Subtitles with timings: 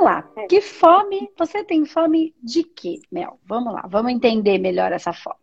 [0.00, 0.46] vamos lá.
[0.48, 1.30] Que fome?
[1.38, 3.38] Você tem fome de quê, Mel?
[3.44, 5.36] Vamos lá, vamos entender melhor essa fome.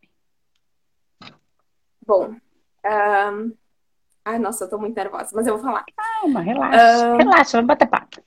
[2.06, 2.36] Bom,
[2.86, 3.54] um...
[4.26, 5.86] ai, nossa, eu tô muito nervosa, mas eu vou falar.
[5.96, 7.08] Calma, relaxa.
[7.08, 7.18] Um...
[7.18, 8.24] Relaxa, vamos bater papo.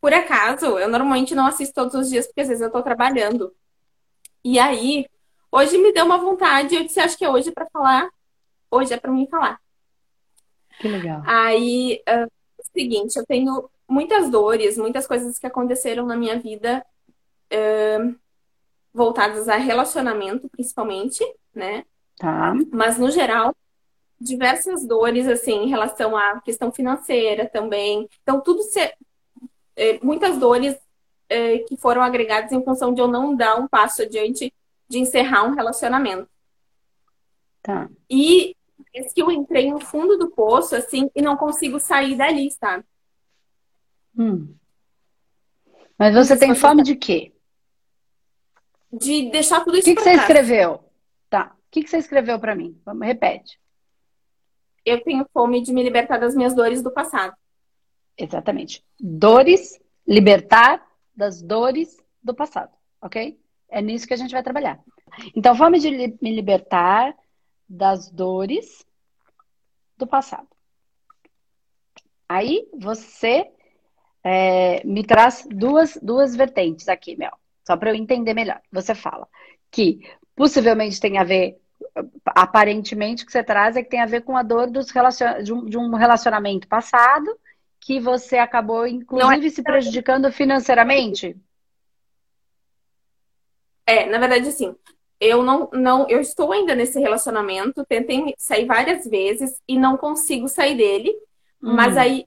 [0.00, 3.52] Por acaso, eu normalmente não assisto todos os dias, porque às vezes eu tô trabalhando.
[4.44, 5.06] E aí,
[5.50, 8.08] hoje me deu uma vontade, eu disse, acho que é hoje para falar.
[8.70, 9.60] Hoje é para mim falar.
[10.78, 11.22] Que legal.
[11.26, 12.30] Aí, uh,
[12.76, 16.84] seguinte, eu tenho muitas dores, muitas coisas que aconteceram na minha vida
[17.52, 18.14] uh,
[18.92, 21.84] voltadas a relacionamento, principalmente, né?
[22.16, 22.54] Tá.
[22.72, 23.54] Mas, no geral,
[24.20, 28.08] diversas dores, assim, em relação à questão financeira também.
[28.22, 28.80] Então, tudo se...
[29.78, 30.74] É, muitas dores
[31.28, 34.50] é, que foram agregadas em função de eu não dar um passo adiante
[34.88, 36.28] de encerrar um relacionamento.
[37.62, 37.90] Tá.
[38.08, 38.55] E
[38.96, 42.82] esse que eu entrei no fundo do poço, assim, e não consigo sair dali, sabe?
[44.16, 44.54] Hum.
[45.98, 47.34] Mas você tem fome de quê?
[48.90, 50.82] De deixar tudo isso O que, que você escreveu?
[51.28, 51.54] Tá.
[51.54, 52.80] O que, que você escreveu para mim?
[52.86, 53.60] Vamos, repete.
[54.82, 57.34] Eu tenho fome de me libertar das minhas dores do passado.
[58.16, 58.82] Exatamente.
[58.98, 62.72] Dores, libertar das dores do passado,
[63.02, 63.38] ok?
[63.68, 64.82] É nisso que a gente vai trabalhar.
[65.34, 67.14] Então, fome de me libertar
[67.68, 68.86] das dores
[69.96, 70.48] do passado.
[72.28, 73.50] Aí você
[74.22, 78.60] é, me traz duas, duas vertentes aqui, Mel, só para eu entender melhor.
[78.72, 79.28] Você fala
[79.70, 80.00] que
[80.34, 81.60] possivelmente tem a ver,
[82.24, 85.42] aparentemente, o que você traz é que tem a ver com a dor dos relacion...
[85.42, 87.38] de, um, de um relacionamento passado
[87.80, 89.50] que você acabou, é inclusive, é...
[89.50, 91.36] se prejudicando financeiramente?
[93.86, 94.74] É, na verdade, sim
[95.20, 100.48] eu não, não, eu estou ainda nesse relacionamento, tentei sair várias vezes e não consigo
[100.48, 101.10] sair dele.
[101.62, 101.74] Uhum.
[101.74, 102.26] Mas aí,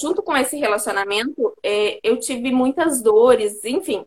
[0.00, 4.04] junto com esse relacionamento, é, eu tive muitas dores, enfim,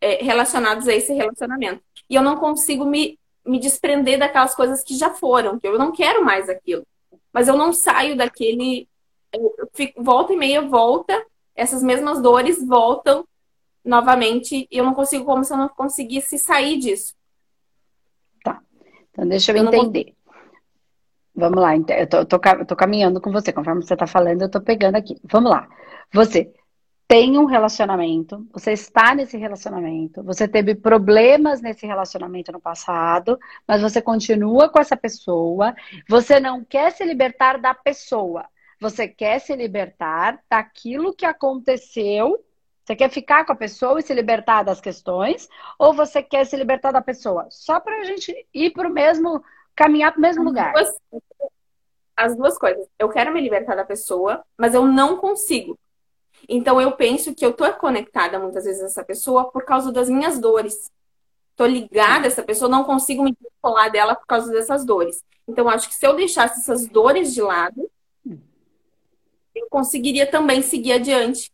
[0.00, 1.80] é, relacionadas a esse relacionamento.
[2.10, 5.92] E eu não consigo me, me desprender daquelas coisas que já foram, que eu não
[5.92, 6.84] quero mais aquilo.
[7.32, 8.88] Mas eu não saio daquele.
[9.32, 11.24] Eu fico, volta e meia volta,
[11.54, 13.26] essas mesmas dores voltam
[13.86, 17.14] novamente e eu não consigo, como se eu não conseguisse sair disso.
[18.44, 18.60] Tá.
[19.10, 20.14] Então, deixa eu, eu entender.
[21.34, 23.52] Vamos lá, então, eu tô, tô, tô, caminhando com você.
[23.52, 25.16] Conforme você tá falando, eu tô pegando aqui.
[25.22, 25.68] Vamos lá.
[26.12, 26.52] Você
[27.08, 33.80] tem um relacionamento, você está nesse relacionamento, você teve problemas nesse relacionamento no passado, mas
[33.80, 35.74] você continua com essa pessoa,
[36.08, 38.44] você não quer se libertar da pessoa,
[38.80, 42.44] você quer se libertar daquilo que aconteceu
[42.86, 45.48] você quer ficar com a pessoa e se libertar das questões?
[45.76, 47.48] Ou você quer se libertar da pessoa?
[47.50, 49.42] Só para a gente ir para o mesmo,
[49.74, 50.72] caminhar para o mesmo as lugar.
[50.72, 50.94] Duas,
[52.16, 52.86] as duas coisas.
[52.96, 55.76] Eu quero me libertar da pessoa, mas eu não consigo.
[56.48, 60.08] Então eu penso que eu tô conectada muitas vezes a essa pessoa por causa das
[60.08, 60.88] minhas dores.
[61.56, 65.24] Tô ligada a essa pessoa, não consigo me descolar dela por causa dessas dores.
[65.48, 67.90] Então acho que se eu deixasse essas dores de lado,
[69.52, 71.50] eu conseguiria também seguir adiante.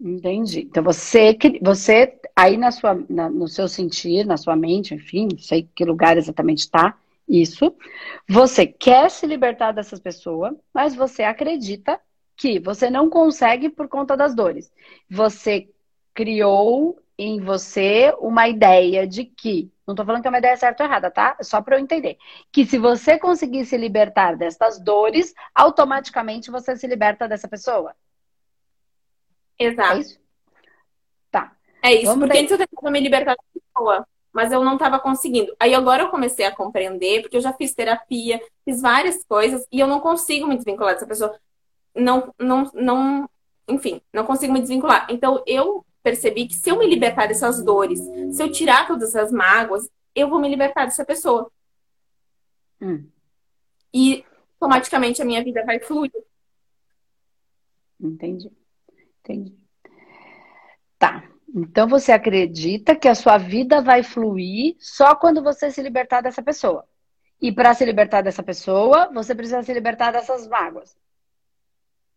[0.00, 0.60] Entendi.
[0.60, 5.38] Então você, você aí na sua, na, no seu sentir, na sua mente, enfim, não
[5.38, 7.74] sei que lugar exatamente está isso.
[8.28, 12.00] Você quer se libertar dessas pessoas, mas você acredita
[12.36, 14.70] que você não consegue por conta das dores.
[15.08, 15.70] Você
[16.12, 20.82] criou em você uma ideia de que, não estou falando que é uma ideia certa
[20.82, 21.36] ou errada, tá?
[21.38, 22.18] É só para eu entender.
[22.52, 27.94] Que se você conseguir se libertar dessas dores, automaticamente você se liberta dessa pessoa.
[29.58, 29.92] Exato.
[29.92, 30.20] É isso?
[31.30, 31.56] Tá.
[31.82, 34.98] É isso, Vamos porque antes eu tentava me libertar da pessoa, mas eu não estava
[34.98, 35.54] conseguindo.
[35.58, 39.80] Aí agora eu comecei a compreender, porque eu já fiz terapia, fiz várias coisas, e
[39.80, 41.38] eu não consigo me desvincular dessa pessoa.
[41.94, 43.30] Não, não, não,
[43.68, 45.06] enfim, não consigo me desvincular.
[45.10, 48.00] Então eu percebi que se eu me libertar dessas dores,
[48.32, 51.50] se eu tirar todas essas mágoas, eu vou me libertar dessa pessoa.
[52.80, 53.08] Hum.
[53.92, 54.24] E
[54.60, 56.12] automaticamente a minha vida vai fluir.
[58.00, 58.50] Entendi.
[59.24, 59.56] Entendi.
[60.98, 61.24] Tá.
[61.54, 66.42] Então você acredita que a sua vida vai fluir só quando você se libertar dessa
[66.42, 66.86] pessoa.
[67.40, 70.96] E para se libertar dessa pessoa, você precisa se libertar dessas mágoas.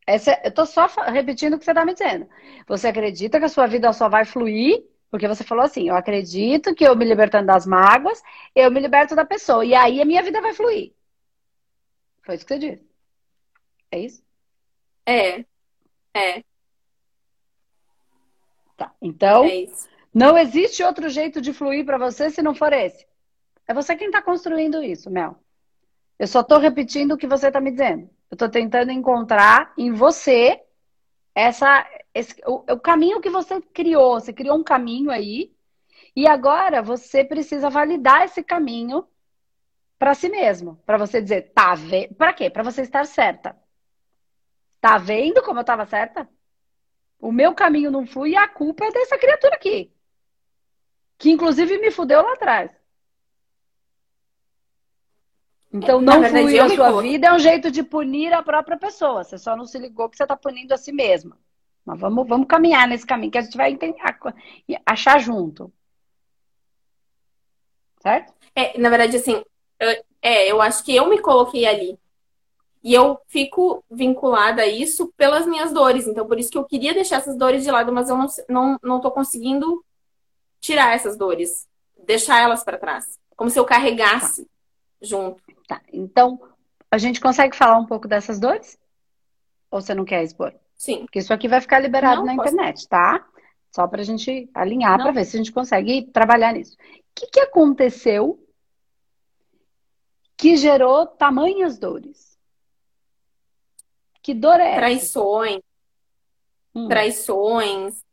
[0.06, 2.28] Essa, eu tô só repetindo o que você está me dizendo.
[2.68, 6.76] Você acredita que a sua vida só vai fluir porque você falou assim: eu acredito
[6.76, 8.22] que eu me libertando das mágoas,
[8.56, 9.66] eu me liberto da pessoa.
[9.66, 10.94] E aí a minha vida vai fluir.
[12.24, 12.88] Foi isso que você disse.
[13.92, 14.24] É isso?
[15.06, 15.46] É.
[16.14, 16.44] É.
[18.78, 18.94] Tá.
[19.02, 19.66] Então, é
[20.14, 23.06] não existe outro jeito de fluir para você se não for esse.
[23.68, 25.36] É você quem está construindo isso, Mel.
[26.18, 28.04] Eu só estou repetindo o que você está me dizendo.
[28.32, 30.62] Eu estou tentando encontrar em você
[31.36, 34.20] essa, esse, o, o caminho que você criou.
[34.20, 35.52] Você criou um caminho aí,
[36.18, 39.08] e agora você precisa validar esse caminho
[40.00, 40.82] para si mesmo.
[40.84, 42.16] Para você dizer, tá vendo?
[42.16, 42.50] Para quê?
[42.50, 43.56] Para você estar certa.
[44.82, 46.28] Tá vendo como eu estava certa?
[47.20, 49.92] O meu caminho não fui e a culpa é dessa criatura aqui.
[51.18, 52.72] Que inclusive me fudeu lá atrás.
[55.74, 59.24] Então, não verdade, fluir a sua vida é um jeito de punir a própria pessoa.
[59.24, 61.38] Você só não se ligou que você está punindo a si mesma.
[61.86, 63.98] Mas vamos, vamos caminhar nesse caminho que a gente vai entender,
[64.86, 65.72] achar junto.
[68.02, 68.34] Certo?
[68.56, 69.44] É, na verdade, assim,
[69.80, 72.00] eu, é, eu acho que eu me coloquei ali.
[72.88, 76.08] E eu fico vinculada a isso pelas minhas dores.
[76.08, 78.80] Então, por isso que eu queria deixar essas dores de lado, mas eu não, não,
[78.82, 79.84] não tô conseguindo
[80.62, 81.68] tirar essas dores.
[82.06, 83.20] Deixar elas para trás.
[83.36, 84.50] Como se eu carregasse tá.
[85.02, 85.44] junto.
[85.68, 85.82] Tá.
[85.92, 86.40] Então,
[86.90, 88.80] a gente consegue falar um pouco dessas dores?
[89.70, 90.54] Ou você não quer expor?
[90.78, 91.02] Sim.
[91.02, 92.54] Porque isso aqui vai ficar liberado não, na posso...
[92.54, 93.28] internet, tá?
[93.70, 96.78] Só para a gente alinhar para ver se a gente consegue trabalhar nisso.
[96.80, 98.42] O que, que aconteceu
[100.38, 102.27] que gerou tamanhas dores?
[104.28, 105.62] Que dor é Traições.
[106.76, 106.90] Hum.
[106.90, 108.04] Traições.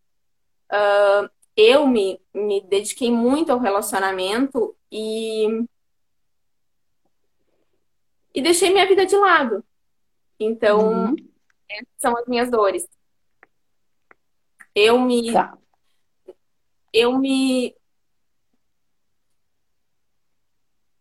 [0.71, 5.67] Uh, eu me, me dediquei muito ao relacionamento e
[8.33, 9.65] e deixei minha vida de lado.
[10.39, 11.17] Então, uhum.
[11.69, 12.89] essas são as minhas dores.
[14.73, 15.33] Eu me.
[15.33, 15.59] Tá.
[16.93, 17.75] Eu me.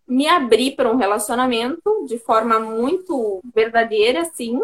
[0.07, 4.59] Me abri para um relacionamento de forma muito verdadeira, assim.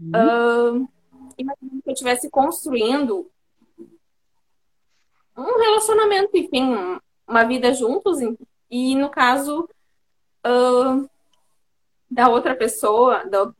[0.00, 0.82] Uhum.
[0.84, 0.88] Uh,
[1.38, 3.30] imagina que eu estivesse construindo
[5.36, 8.18] um relacionamento, enfim, uma vida juntos.
[8.70, 9.68] E no caso,
[10.46, 11.08] uh,
[12.10, 13.52] da outra pessoa, da,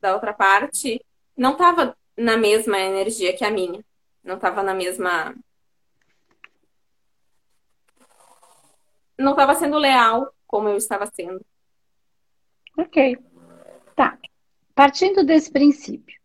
[0.00, 1.04] da outra parte,
[1.36, 3.84] não estava na mesma energia que a minha.
[4.22, 5.34] Não estava na mesma.
[9.18, 11.44] Não estava sendo leal como eu estava sendo.
[12.76, 13.18] Ok.
[13.94, 14.18] Tá.
[14.80, 16.18] Partindo desse princípio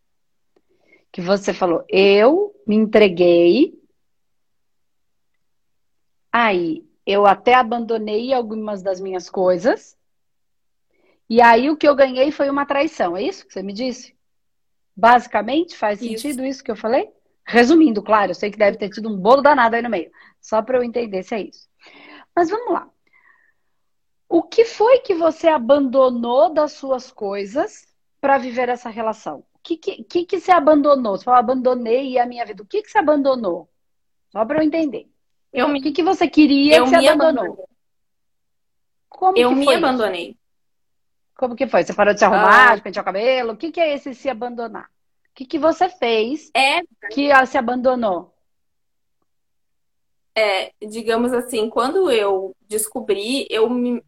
[1.11, 3.77] que você falou, eu me entreguei,
[6.31, 9.97] aí eu até abandonei algumas das minhas coisas,
[11.29, 14.15] e aí o que eu ganhei foi uma traição, é isso que você me disse?
[14.95, 16.21] Basicamente, faz isso.
[16.21, 17.09] sentido isso que eu falei?
[17.45, 20.09] Resumindo, claro, eu sei que deve ter tido um bolo danado aí no meio,
[20.39, 21.67] só para eu entender se é isso.
[22.33, 22.89] Mas vamos lá.
[24.29, 27.93] O que foi que você abandonou das suas coisas
[28.25, 29.43] para viver essa relação?
[29.53, 31.15] O que, que, que, você abandonou?
[31.15, 32.63] Você falou, abandonei a minha vida.
[32.63, 33.69] O que, que você abandonou?
[34.31, 35.07] Só para eu entender.
[35.53, 35.77] Eu me...
[35.77, 37.43] O que, que você queria eu que você abandonou?
[37.43, 37.65] Abandonei.
[39.07, 40.29] Como eu me abandonei.
[40.29, 40.39] Isso?
[41.37, 41.83] Como que foi?
[41.83, 42.75] Você parou de se arrumar, ah.
[42.75, 43.53] de pentear o cabelo?
[43.53, 44.85] O que, que é esse se abandonar?
[44.85, 46.81] O que, que você fez é...
[47.11, 48.33] que ela se abandonou?
[50.33, 54.03] É, digamos assim, quando eu descobri, eu me,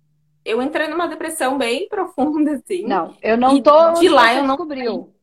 [0.48, 2.86] eu entrei numa depressão bem profunda, assim.
[2.86, 5.14] Não, eu não tô onde de lá você eu não descobriu.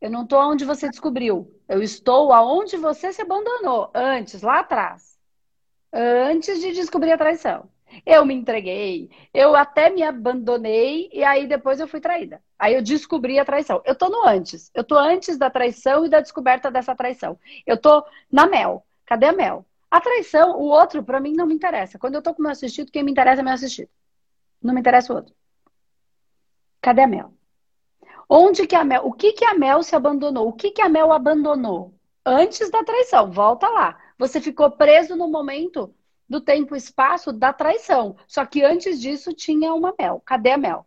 [0.00, 1.50] Eu não tô onde você descobriu.
[1.68, 5.18] Eu estou aonde você se abandonou antes, lá atrás.
[5.92, 7.68] Antes de descobrir a traição.
[8.04, 12.42] Eu me entreguei, eu até me abandonei e aí depois eu fui traída.
[12.58, 13.80] Aí eu descobri a traição.
[13.84, 14.70] Eu tô no antes.
[14.74, 17.38] Eu tô antes da traição e da descoberta dessa traição.
[17.66, 18.84] Eu tô na mel.
[19.06, 19.64] Cadê a mel?
[19.90, 21.98] A traição, o outro, para mim, não me interessa.
[21.98, 23.88] Quando eu tô com meu assistido, quem me interessa é meu assistido.
[24.64, 25.34] Não me interessa o outro.
[26.80, 27.34] Cadê a mel?
[28.28, 29.06] Onde que a mel?
[29.06, 30.48] O que que a mel se abandonou?
[30.48, 31.94] O que que a mel abandonou?
[32.24, 33.30] Antes da traição.
[33.30, 34.00] Volta lá.
[34.18, 35.94] Você ficou preso no momento
[36.26, 38.16] do tempo e espaço da traição.
[38.26, 40.22] Só que antes disso tinha uma mel.
[40.24, 40.86] Cadê a mel?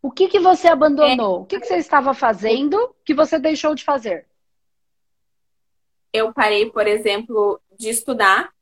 [0.00, 1.38] O que, que você abandonou?
[1.38, 1.42] É.
[1.42, 4.28] O que, que você estava fazendo que você deixou de fazer?
[6.12, 8.52] Eu parei, por exemplo, de estudar.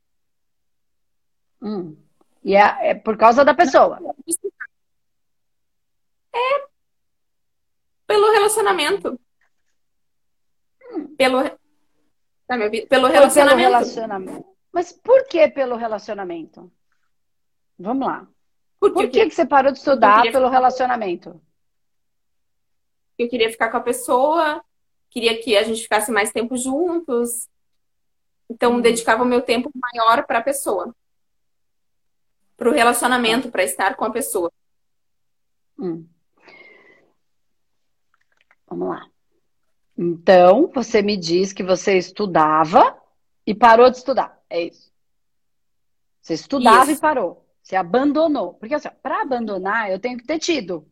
[1.61, 1.95] Hum.
[2.43, 3.99] E é, é por causa da pessoa?
[6.33, 6.71] É
[8.11, 9.19] pelo relacionamento.
[10.91, 11.15] Hum.
[11.15, 11.37] Pelo?
[11.39, 11.47] Pelo
[12.59, 12.87] relacionamento.
[12.89, 14.45] Pelo relacionamento.
[14.71, 16.69] Mas por que pelo relacionamento?
[17.79, 18.27] Vamos lá.
[18.79, 21.41] Por, por que, que você parou de estudar pelo relacionamento?
[23.17, 24.61] Eu queria ficar com a pessoa,
[25.09, 27.47] queria que a gente ficasse mais tempo juntos.
[28.49, 28.81] Então, hum.
[28.81, 30.93] dedicava o meu tempo maior para a pessoa.
[32.61, 33.51] Para o relacionamento, tá.
[33.53, 34.53] para estar com a pessoa.
[35.79, 36.05] Hum.
[38.67, 39.09] Vamos lá.
[39.97, 43.01] Então, você me diz que você estudava
[43.47, 44.39] e parou de estudar.
[44.47, 44.93] É isso.
[46.21, 46.99] Você estudava isso.
[46.99, 47.49] e parou.
[47.63, 48.53] Você abandonou.
[48.53, 50.87] Porque assim, para abandonar, eu tenho que ter tido.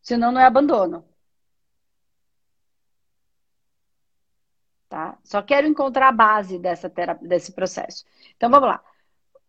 [0.00, 1.06] Senão não é abandono.
[5.22, 8.02] Só quero encontrar a base dessa terapia, desse processo.
[8.34, 8.82] Então vamos lá.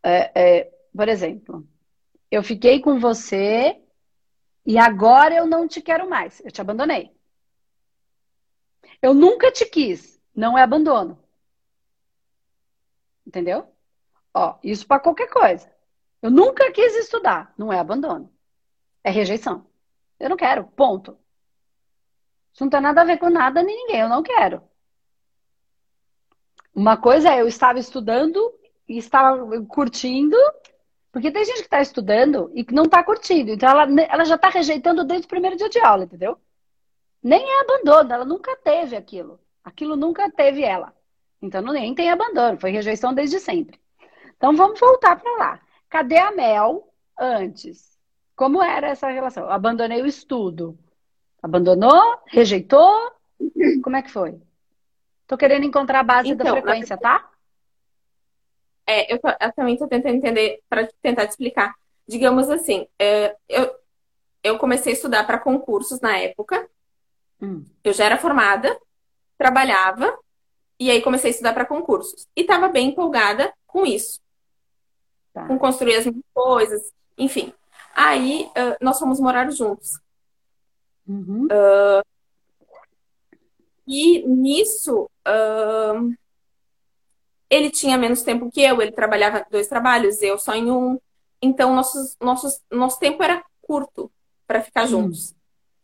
[0.04, 1.68] É, é, por exemplo,
[2.30, 3.82] eu fiquei com você
[4.66, 6.40] e agora eu não te quero mais.
[6.42, 7.12] Eu te abandonei.
[9.02, 10.22] Eu nunca te quis.
[10.36, 11.22] Não é abandono.
[13.26, 13.68] Entendeu?
[14.34, 15.72] Ó, isso para qualquer coisa.
[16.22, 17.54] Eu nunca quis estudar.
[17.58, 18.32] Não é abandono.
[19.04, 19.68] É rejeição.
[20.20, 20.66] Eu não quero.
[20.66, 21.18] Ponto.
[22.54, 24.02] Isso não tem nada a ver com nada nem ninguém.
[24.02, 24.64] Eu não quero.
[26.74, 28.40] Uma coisa é eu estava estudando
[28.88, 30.38] e estava curtindo,
[31.14, 33.52] porque tem gente que está estudando e que não está curtindo.
[33.52, 36.40] Então ela, ela já está rejeitando desde o primeiro dia de aula, entendeu?
[37.22, 39.40] Nem é abandono, ela nunca teve aquilo.
[39.64, 40.92] Aquilo nunca teve ela.
[41.40, 43.80] Então não, nem tem abandono, foi rejeição desde sempre.
[44.36, 45.60] Então vamos voltar para lá.
[45.88, 47.96] Cadê a Mel antes?
[48.36, 49.48] Como era essa relação?
[49.52, 50.76] Abandonei o estudo.
[51.44, 52.18] Abandonou?
[52.26, 53.12] Rejeitou?
[53.84, 54.42] Como é que foi?
[55.28, 57.30] Tô querendo encontrar a base então, da frequência, tá?
[58.86, 61.74] É, eu, eu também tô tentando entender para tentar te explicar.
[62.08, 63.74] Digamos assim, é, eu,
[64.44, 66.68] eu comecei a estudar para concursos na época.
[67.42, 67.64] Hum.
[67.84, 68.78] Eu já era formada,
[69.38, 70.18] trabalhava
[70.80, 72.28] e aí comecei a estudar para concursos.
[72.36, 74.20] E estava bem empolgada com isso.
[75.34, 75.48] Tá.
[75.48, 77.54] Com construir as minhas coisas, enfim.
[77.96, 80.00] Aí uh, nós fomos morar juntos.
[81.08, 81.46] Uhum.
[81.46, 82.04] Uh,
[83.88, 86.14] e nisso, uh,
[87.54, 91.00] ele tinha menos tempo que eu, ele trabalhava dois trabalhos, eu só em um.
[91.40, 94.12] Então, nossos, nossos, nosso tempo era curto
[94.48, 95.30] para ficar juntos.
[95.30, 95.36] Uhum.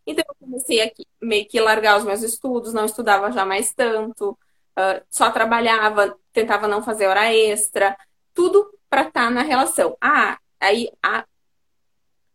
[0.07, 4.31] Então, eu comecei a meio que largar os meus estudos, não estudava já mais tanto,
[4.31, 7.95] uh, só trabalhava, tentava não fazer hora extra,
[8.33, 9.95] tudo para estar tá na relação.
[10.01, 11.23] Ah, aí ah,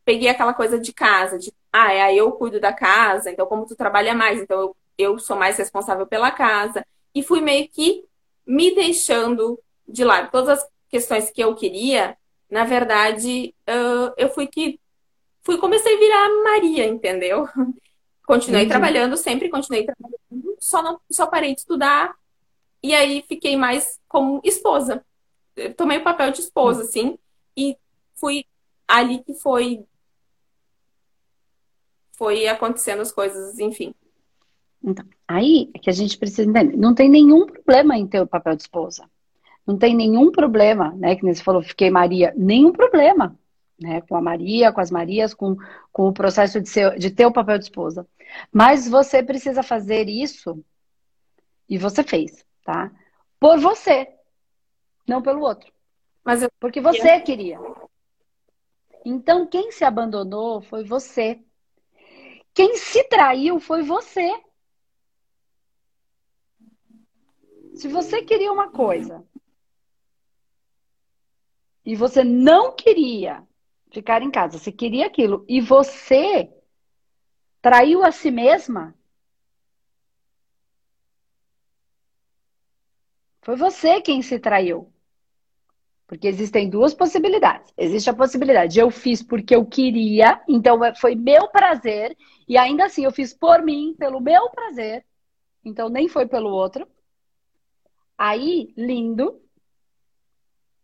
[0.04, 3.66] peguei aquela coisa de casa, de ah, é, aí eu cuido da casa, então como
[3.66, 6.86] tu trabalha mais, então eu, eu sou mais responsável pela casa.
[7.12, 8.04] E fui meio que
[8.46, 10.30] me deixando de lado.
[10.30, 12.16] Todas as questões que eu queria,
[12.50, 14.80] na verdade, uh, eu fui que
[15.42, 17.46] fui comecei a virar Maria, entendeu?
[18.26, 18.70] Continuei Entendi.
[18.70, 22.14] trabalhando, sempre continuei trabalhando, só não só parei de estudar
[22.82, 25.04] e aí fiquei mais como esposa.
[25.54, 26.84] Eu tomei o papel de esposa, hum.
[26.84, 27.18] assim,
[27.54, 27.76] e
[28.14, 28.46] fui
[28.88, 29.84] ali que foi
[32.12, 33.94] foi acontecendo as coisas, enfim.
[34.82, 36.76] Então, aí é que a gente precisa entender.
[36.76, 39.08] Não tem nenhum problema em ter o papel de esposa.
[39.66, 41.16] Não tem nenhum problema, né?
[41.16, 42.34] Que você falou, fiquei Maria.
[42.36, 43.38] Nenhum problema,
[43.80, 44.00] né?
[44.02, 45.56] Com a Maria, com as Marias, com,
[45.90, 48.06] com o processo de, ser, de ter o papel de esposa.
[48.52, 50.62] Mas você precisa fazer isso,
[51.68, 52.90] e você fez, tá?
[53.40, 54.08] Por você,
[55.06, 55.72] não pelo outro.
[56.24, 56.48] Mas eu...
[56.58, 57.58] Porque você queria.
[59.04, 61.40] Então, quem se abandonou foi você.
[62.54, 64.30] Quem se traiu foi você.
[67.74, 69.24] Se você queria uma coisa
[71.84, 73.46] e você não queria
[73.90, 76.50] ficar em casa, você queria aquilo e você
[77.60, 78.94] traiu a si mesma,
[83.42, 84.92] foi você quem se traiu.
[86.06, 87.72] Porque existem duas possibilidades.
[87.76, 92.16] Existe a possibilidade de eu fiz porque eu queria, então foi meu prazer,
[92.46, 95.04] e ainda assim eu fiz por mim, pelo meu prazer,
[95.64, 96.86] então nem foi pelo outro.
[98.26, 99.38] Aí, lindo.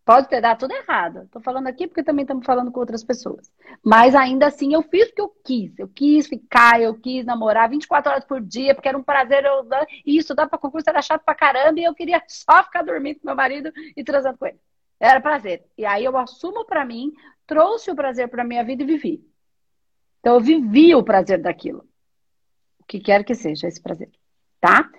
[0.05, 1.27] Pode ter dado tudo errado.
[1.33, 3.51] Tô falando aqui porque também estamos falando com outras pessoas.
[3.83, 5.79] Mas ainda assim, eu fiz o que eu quis.
[5.79, 9.43] Eu quis ficar, eu quis namorar 24 horas por dia, porque era um prazer.
[9.47, 9.67] Eu...
[10.05, 13.29] Isso, dá para concurso, era chato pra caramba, e eu queria só ficar dormindo com
[13.29, 14.61] meu marido e transando com ele.
[15.01, 15.65] Era prazer.
[15.79, 17.11] E aí eu assumo para mim,
[17.47, 19.27] trouxe o prazer para minha vida e vivi.
[20.19, 21.89] Então eu vivi o prazer daquilo.
[22.81, 24.11] O que quer que seja esse prazer,
[24.61, 24.91] tá?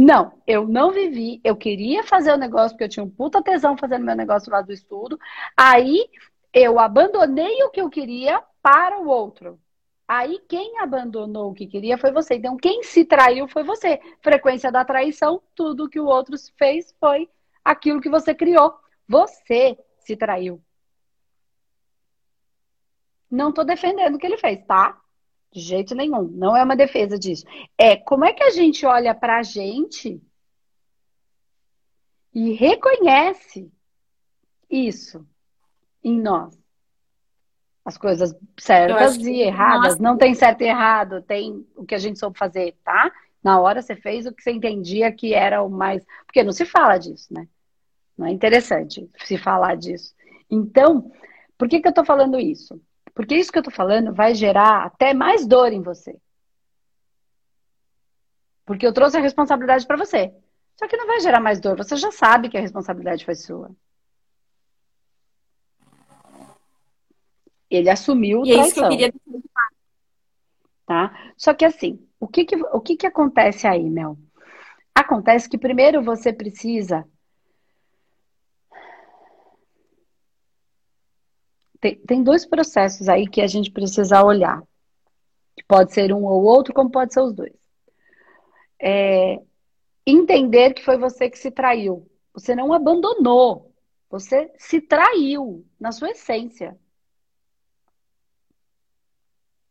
[0.00, 1.40] Não, eu não vivi.
[1.42, 4.62] Eu queria fazer o negócio porque eu tinha um puta tesão fazendo meu negócio lá
[4.62, 5.18] do estudo.
[5.56, 6.08] Aí
[6.52, 9.58] eu abandonei o que eu queria para o outro.
[10.06, 12.36] Aí quem abandonou o que queria foi você.
[12.36, 14.00] Então quem se traiu foi você.
[14.20, 17.28] Frequência da traição, tudo que o outro fez foi
[17.64, 18.78] aquilo que você criou.
[19.08, 20.62] Você se traiu.
[23.28, 24.96] Não estou defendendo o que ele fez, tá?
[25.52, 26.22] De jeito nenhum.
[26.22, 27.44] Não é uma defesa disso.
[27.76, 30.20] É como é que a gente olha para a gente
[32.34, 33.70] e reconhece
[34.70, 35.26] isso
[36.04, 36.56] em nós.
[37.84, 39.92] As coisas certas e erradas.
[39.92, 40.02] Nossa.
[40.02, 43.10] Não tem certo e errado, tem o que a gente soube fazer, tá?
[43.42, 46.04] Na hora você fez o que você entendia que era o mais.
[46.26, 47.48] Porque não se fala disso, né?
[48.16, 50.14] Não é interessante se falar disso.
[50.50, 51.10] Então,
[51.56, 52.80] por que, que eu estou falando isso?
[53.18, 56.16] Porque isso que eu estou falando vai gerar até mais dor em você.
[58.64, 60.32] Porque eu trouxe a responsabilidade para você.
[60.76, 61.76] Só que não vai gerar mais dor.
[61.78, 63.72] Você já sabe que a responsabilidade foi sua.
[67.68, 68.60] Ele assumiu e traição.
[68.60, 69.42] É isso que eu queria
[70.86, 71.32] tá?
[71.36, 74.16] Só que assim, o que que, o que que acontece aí, Mel?
[74.94, 77.04] Acontece que primeiro você precisa
[81.80, 84.62] tem, tem dois processos aí que a gente precisa olhar.
[85.66, 87.52] Pode ser um ou outro, como pode ser os dois.
[88.80, 89.40] É,
[90.06, 92.08] entender que foi você que se traiu.
[92.32, 93.72] Você não abandonou.
[94.10, 96.78] Você se traiu na sua essência.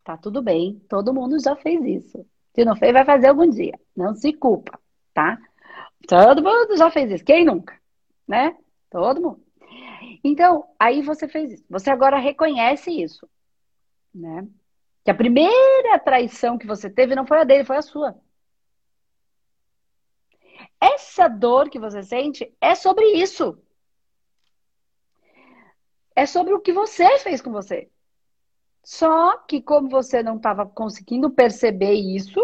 [0.04, 2.26] Tá tudo bem, todo mundo já fez isso.
[2.54, 3.78] Se não fez, vai fazer algum dia.
[3.96, 4.80] Não se culpa,
[5.14, 5.38] tá?
[6.08, 7.26] Todo mundo já fez isso.
[7.26, 7.78] Quem nunca?
[8.28, 8.56] Né?
[8.90, 9.47] Todo mundo.
[10.24, 11.66] Então, aí você fez isso.
[11.70, 13.30] Você agora reconhece isso,
[14.14, 14.48] né?
[15.04, 18.20] Que a primeira traição que você teve não foi a dele, foi a sua.
[20.80, 23.58] Essa dor que você sente é sobre isso.
[26.16, 27.90] É sobre o que você fez com você.
[28.84, 32.40] Só que como você não estava conseguindo perceber isso,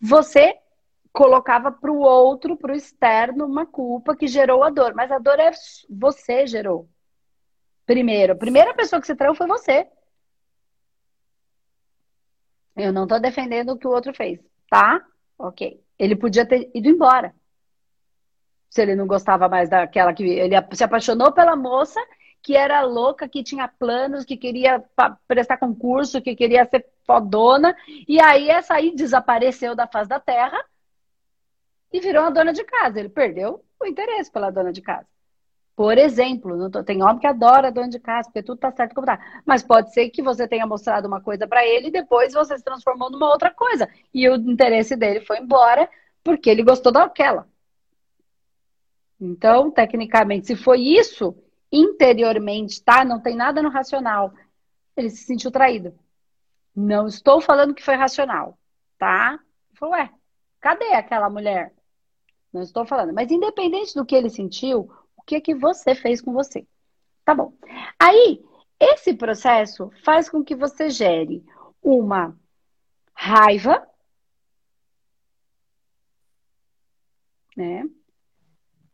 [0.00, 0.58] você
[1.12, 4.94] colocava para o outro, para o externo, uma culpa que gerou a dor.
[4.94, 5.50] Mas a dor é
[5.90, 6.88] você gerou.
[7.86, 9.86] Primeiro, a primeira pessoa que se traiu foi você.
[12.76, 15.04] Eu não estou defendendo o que o outro fez, tá?
[15.38, 15.82] Ok.
[15.98, 17.34] Ele podia ter ido embora.
[18.70, 20.24] Se ele não gostava mais daquela que.
[20.24, 22.00] Ele se apaixonou pela moça
[22.42, 24.84] que era louca, que tinha planos, que queria
[25.28, 27.74] prestar concurso, que queria ser fodona,
[28.08, 30.62] e aí essa aí desapareceu da face da terra
[31.92, 32.98] e virou uma dona de casa.
[32.98, 35.06] Ele perdeu o interesse pela dona de casa.
[35.74, 39.06] Por exemplo, tô, tem homem que adora dona de casa, porque tudo tá certo como
[39.06, 39.18] tá.
[39.46, 42.64] Mas pode ser que você tenha mostrado uma coisa para ele e depois você se
[42.64, 43.88] transformou numa outra coisa.
[44.12, 45.88] E o interesse dele foi embora
[46.22, 47.48] porque ele gostou daquela.
[49.18, 51.34] Então, tecnicamente, se foi isso,
[51.70, 53.04] interiormente, tá?
[53.04, 54.32] Não tem nada no racional.
[54.96, 55.94] Ele se sentiu traído.
[56.74, 58.58] Não estou falando que foi racional,
[58.98, 59.38] tá?
[59.74, 60.10] Falou, ué,
[60.60, 61.72] cadê aquela mulher?
[62.52, 63.12] Não estou falando.
[63.14, 64.90] Mas independente do que ele sentiu,
[65.22, 66.66] o que que você fez com você?
[67.24, 67.52] Tá bom.
[67.98, 68.44] Aí,
[68.78, 71.44] esse processo faz com que você gere
[71.82, 72.36] uma
[73.14, 73.86] raiva,
[77.56, 77.84] né?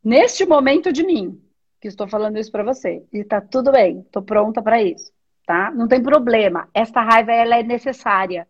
[0.04, 1.42] Neste momento de mim,
[1.80, 3.04] que estou falando isso para você.
[3.12, 5.12] E tá tudo bem, estou pronta para isso,
[5.46, 5.70] tá?
[5.70, 6.68] Não tem problema.
[6.74, 8.46] Esta raiva ela é necessária.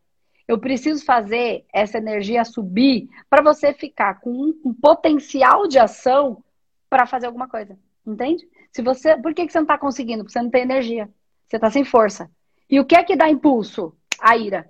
[0.47, 4.31] Eu preciso fazer essa energia subir para você ficar com
[4.65, 6.43] um, potencial de ação
[6.89, 7.79] para fazer alguma coisa.
[8.07, 8.49] Entende?
[8.73, 10.25] Se você, por que, que você não está conseguindo?
[10.25, 11.09] Porque você não tem energia.
[11.47, 12.31] Você está sem força.
[12.69, 13.97] E o que é que dá impulso?
[14.21, 14.69] A ira.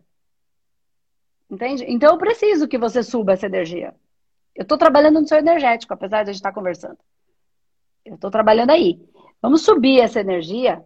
[1.50, 1.84] Entende?
[1.88, 3.94] Então eu preciso que você suba essa energia.
[4.54, 6.98] Eu estou trabalhando no seu energético, apesar de a gente estar tá conversando.
[8.04, 9.00] Eu estou trabalhando aí.
[9.40, 10.84] Vamos subir essa energia,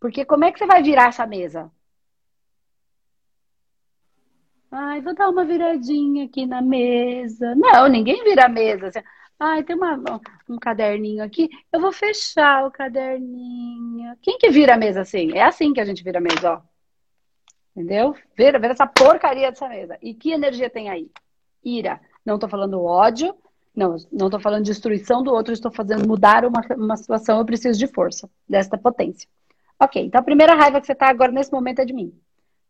[0.00, 1.70] porque como é que você vai virar essa mesa?
[4.70, 7.54] Ai, vou dar uma viradinha aqui na mesa.
[7.54, 8.90] Não, ninguém vira a mesa.
[9.42, 9.98] Ai, tem uma,
[10.46, 11.48] um caderninho aqui.
[11.72, 14.14] Eu vou fechar o caderninho.
[14.20, 15.32] Quem que vira a mesa assim?
[15.32, 16.60] É assim que a gente vira a mesa, ó.
[17.74, 18.14] Entendeu?
[18.36, 19.96] Vira, vira essa porcaria dessa mesa.
[20.02, 21.10] E que energia tem aí?
[21.64, 21.98] Ira.
[22.22, 23.34] Não tô falando ódio,
[23.74, 27.46] não, não estou falando de destruição do outro, estou fazendo mudar uma, uma situação, eu
[27.46, 29.26] preciso de força, desta potência.
[29.80, 32.12] Ok, então a primeira raiva que você está agora nesse momento é de mim.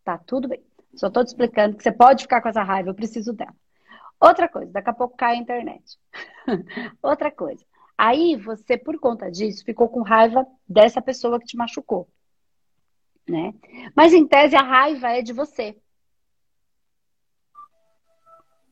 [0.04, 0.62] Tá, tudo bem.
[0.94, 3.54] Só estou te explicando que você pode ficar com essa raiva, eu preciso dela.
[4.20, 5.98] Outra coisa, daqui a pouco cai a internet.
[7.02, 7.64] Outra coisa.
[7.96, 12.08] Aí você, por conta disso, ficou com raiva dessa pessoa que te machucou.
[13.28, 13.54] Né?
[13.94, 15.76] Mas em tese a raiva é de você.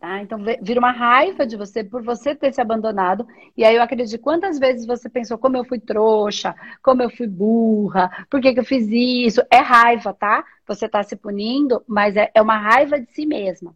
[0.00, 0.22] Tá?
[0.22, 3.26] Então vira uma raiva de você por você ter se abandonado.
[3.56, 7.26] E aí eu acredito quantas vezes você pensou como eu fui trouxa, como eu fui
[7.26, 9.42] burra, por que, que eu fiz isso?
[9.50, 10.44] É raiva, tá?
[10.66, 13.74] Você está se punindo, mas é, é uma raiva de si mesma.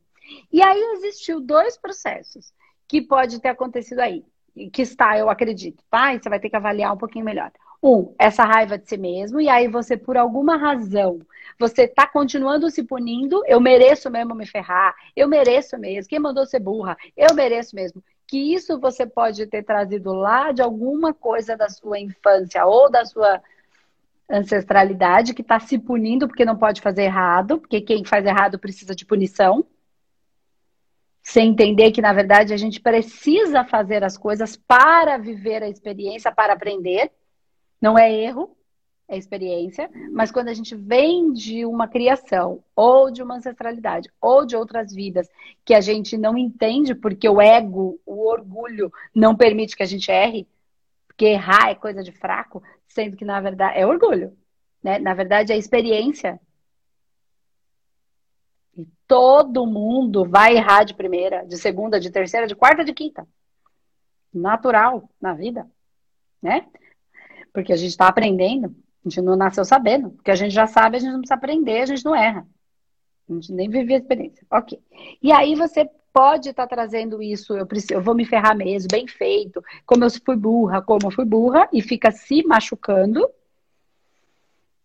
[0.53, 2.53] E aí existiu dois processos
[2.89, 4.25] que pode ter acontecido aí,
[4.73, 6.15] que está, eu acredito, tá?
[6.15, 7.51] E você vai ter que avaliar um pouquinho melhor.
[7.83, 11.21] Um, essa raiva de si mesmo, e aí você, por alguma razão,
[11.59, 16.47] você tá continuando se punindo, eu mereço mesmo me ferrar, eu mereço mesmo, quem mandou
[16.47, 18.03] ser burra, eu mereço mesmo.
[18.27, 23.05] Que isso você pode ter trazido lá de alguma coisa da sua infância ou da
[23.05, 23.43] sua
[24.31, 28.95] ancestralidade que está se punindo porque não pode fazer errado, porque quem faz errado precisa
[28.95, 29.65] de punição.
[31.23, 36.33] Sem entender que, na verdade, a gente precisa fazer as coisas para viver a experiência,
[36.33, 37.13] para aprender.
[37.81, 38.57] Não é erro,
[39.09, 44.47] é experiência, mas quando a gente vem de uma criação, ou de uma ancestralidade, ou
[44.47, 45.29] de outras vidas,
[45.65, 50.11] que a gente não entende porque o ego, o orgulho, não permite que a gente
[50.11, 50.49] erre,
[51.07, 54.33] porque errar é coisa de fraco, sendo que na verdade é orgulho,
[54.83, 54.99] né?
[54.99, 56.41] Na verdade é experiência.
[59.13, 63.29] Todo mundo vai errar de primeira, de segunda, de terceira, de quarta, de quinta.
[64.33, 65.71] Natural na vida,
[66.41, 66.67] né?
[67.53, 68.75] Porque a gente está aprendendo.
[69.05, 70.13] A gente não nasceu sabendo.
[70.13, 72.47] Porque a gente já sabe, a gente não precisa aprender, a gente não erra.
[73.29, 74.47] A gente nem vivia a experiência.
[74.51, 74.81] Ok.
[75.23, 78.89] E aí você pode estar tá trazendo isso, eu, preciso, eu vou me ferrar mesmo,
[78.91, 83.29] bem feito, como eu fui burra, como eu fui burra, e fica se machucando,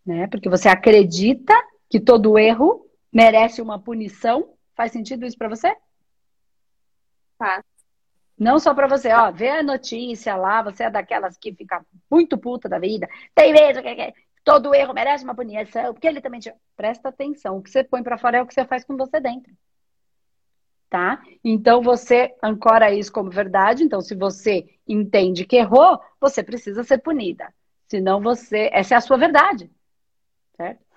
[0.04, 0.26] né?
[0.26, 1.54] Porque você acredita
[1.88, 4.54] que todo erro merece uma punição.
[4.74, 5.76] Faz sentido isso para você?
[7.38, 7.64] Faz.
[8.38, 12.38] Não só para você, ó, ver a notícia lá, você é daquelas que fica muito
[12.38, 16.54] puta da vida, tem medo, que, todo erro merece uma punição, porque ele também te...
[16.76, 19.20] presta atenção, o que você põe para fora é o que você faz com você
[19.20, 19.52] dentro.
[20.88, 21.20] Tá?
[21.44, 26.98] Então você ancora isso como verdade, então se você entende que errou, você precisa ser
[26.98, 27.52] punida.
[27.88, 29.70] Senão você, essa é a sua verdade.
[30.56, 30.87] Certo?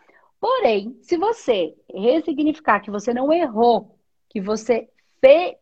[0.41, 3.95] Porém, se você ressignificar que você não errou,
[4.27, 4.89] que você
[5.21, 5.55] fe,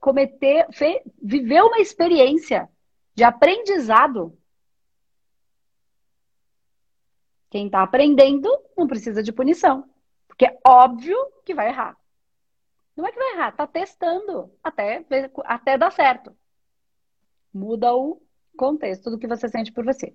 [0.72, 2.70] fe, viver uma experiência
[3.14, 4.40] de aprendizado.
[7.50, 9.84] Quem está aprendendo não precisa de punição.
[10.30, 11.98] Porque é óbvio que vai errar.
[12.96, 15.06] Não é que vai errar, está testando até,
[15.44, 16.34] até dar certo.
[17.54, 18.22] Muda o
[18.60, 20.14] contexto do que você sente por você.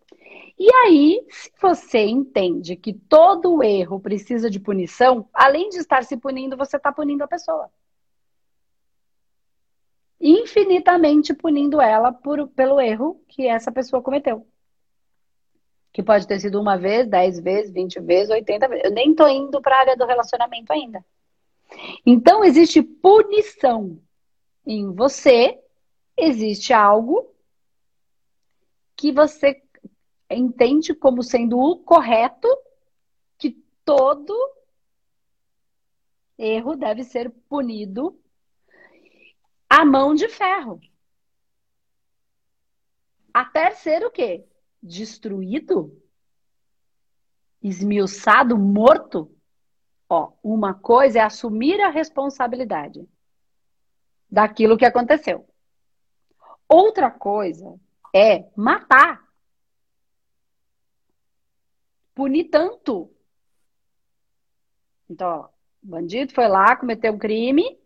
[0.58, 6.16] E aí, se você entende que todo erro precisa de punição, além de estar se
[6.16, 7.70] punindo, você está punindo a pessoa
[10.24, 14.46] infinitamente punindo ela por, pelo erro que essa pessoa cometeu.
[15.92, 18.84] Que pode ter sido uma vez, dez vezes, vinte vezes, oitenta vezes.
[18.84, 21.04] Eu nem estou indo para a área do relacionamento ainda.
[22.06, 24.00] Então, existe punição
[24.66, 25.58] em você,
[26.16, 27.33] existe algo
[28.96, 29.62] que você
[30.30, 32.48] entende como sendo o correto,
[33.38, 33.50] que
[33.84, 34.34] todo
[36.38, 38.18] erro deve ser punido
[39.68, 40.80] a mão de ferro.
[43.32, 44.46] Até ser o quê?
[44.82, 46.00] Destruído?
[47.60, 49.34] Esmiuçado, morto?
[50.08, 53.08] Ó, uma coisa é assumir a responsabilidade
[54.30, 55.48] daquilo que aconteceu.
[56.68, 57.78] Outra coisa
[58.14, 59.28] é matar.
[62.14, 63.12] Punir tanto.
[65.10, 65.48] Então, ó,
[65.82, 67.76] o bandido foi lá, cometeu um crime.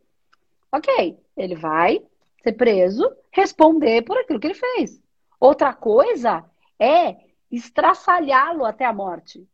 [0.70, 2.06] Ok, ele vai
[2.42, 5.02] ser preso, responder por aquilo que ele fez.
[5.40, 6.44] Outra coisa
[6.78, 9.48] é estraçalhá-lo até a morte.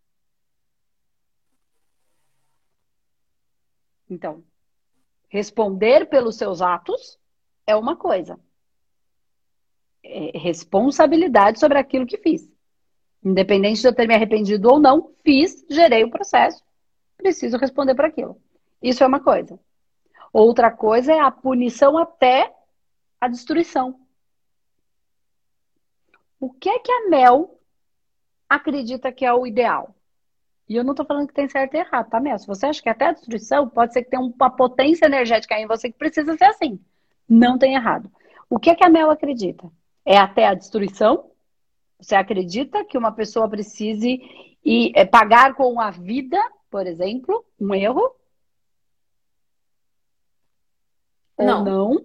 [4.10, 4.44] Então,
[5.28, 7.18] responder pelos seus atos
[7.64, 8.38] é uma coisa.
[10.04, 12.48] É responsabilidade sobre aquilo que fiz.
[13.24, 16.62] Independente de eu ter me arrependido ou não, fiz, gerei o processo,
[17.16, 18.38] preciso responder por aquilo.
[18.82, 19.58] Isso é uma coisa.
[20.30, 22.52] Outra coisa é a punição até
[23.18, 23.98] a destruição.
[26.38, 27.58] O que é que a Mel
[28.46, 29.94] acredita que é o ideal?
[30.68, 32.38] E eu não estou falando que tem certo e errado, tá, Mel?
[32.38, 35.66] Se você acha que até a destruição, pode ser que tenha uma potência energética em
[35.66, 36.78] você que precisa ser assim.
[37.26, 38.10] Não tem errado.
[38.50, 39.70] O que é que a Mel acredita?
[40.04, 41.30] É até a destruição?
[41.98, 44.20] Você acredita que uma pessoa precise
[44.64, 46.38] e, é, pagar com a vida,
[46.70, 48.14] por exemplo, um erro?
[51.38, 51.58] Não.
[51.58, 52.04] Ou não?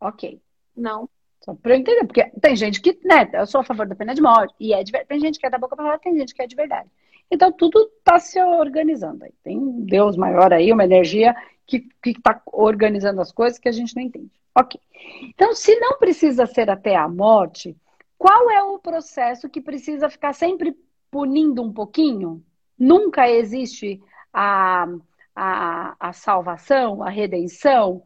[0.00, 0.40] Ok.
[0.76, 1.08] Não.
[1.40, 4.14] Só pra eu entender, porque tem gente que, né, eu sou a favor da pena
[4.14, 6.34] de morte, e é de, tem gente que é da boca pra fora, tem gente
[6.34, 6.88] que é de verdade.
[7.30, 9.32] Então tudo tá se organizando aí.
[9.42, 11.34] Tem um Deus maior aí, uma energia
[11.66, 14.30] que, que tá organizando as coisas que a gente não entende.
[14.54, 14.80] Ok.
[15.22, 17.76] Então, se não precisa ser até a morte,
[18.18, 20.76] qual é o processo que precisa ficar sempre
[21.10, 22.44] punindo um pouquinho?
[22.78, 24.86] Nunca existe a,
[25.34, 28.02] a, a salvação, a redenção,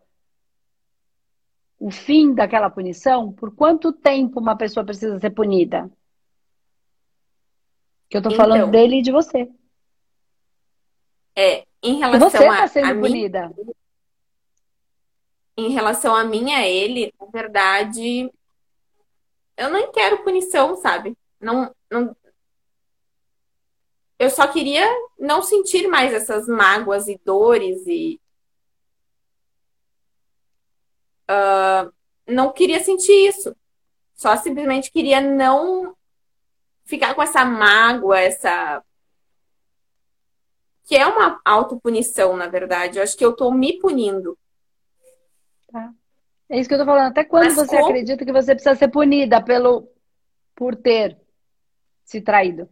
[1.79, 5.91] o fim daquela punição, por quanto tempo uma pessoa precisa ser punida?
[8.09, 9.51] Que eu tô então, falando dele e de você.
[11.37, 13.49] É, em relação você tá sendo a punida.
[13.49, 13.75] Mim,
[15.59, 18.31] em relação a mim a ele, na verdade,
[19.57, 21.17] eu não quero punição, sabe?
[21.41, 22.17] Não, não,
[24.19, 24.87] eu só queria
[25.19, 28.19] não sentir mais essas mágoas e dores e
[31.31, 31.93] uh,
[32.27, 33.55] não queria sentir isso.
[34.15, 35.95] Só simplesmente queria não
[36.87, 38.83] ficar com essa mágoa, essa.
[40.87, 42.99] Que é uma autopunição, na verdade.
[42.99, 44.39] Eu acho que eu tô me punindo.
[45.71, 45.93] Tá.
[46.49, 47.11] É isso que eu tô falando.
[47.11, 47.87] Até quando Mas você como...
[47.87, 49.89] acredita que você precisa ser punida pelo
[50.55, 51.19] por ter
[52.05, 52.69] se traído?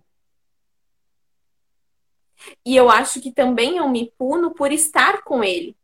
[2.64, 5.77] E eu acho que também eu me puno por estar com ele.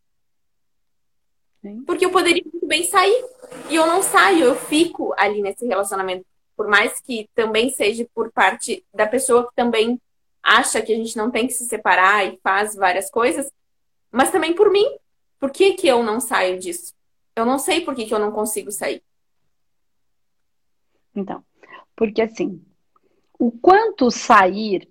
[1.60, 1.82] Sim.
[1.84, 3.24] Porque eu poderia muito bem sair.
[3.68, 6.24] E eu não saio, eu fico ali nesse relacionamento.
[6.56, 10.00] Por mais que também seja por parte da pessoa que também
[10.42, 13.50] acha que a gente não tem que se separar e faz várias coisas,
[14.10, 14.86] mas também por mim.
[15.38, 16.92] Por que, que eu não saio disso?
[17.34, 19.02] Eu não sei por que, que eu não consigo sair.
[21.14, 21.44] Então,
[21.96, 22.64] porque assim,
[23.38, 24.88] o quanto sair,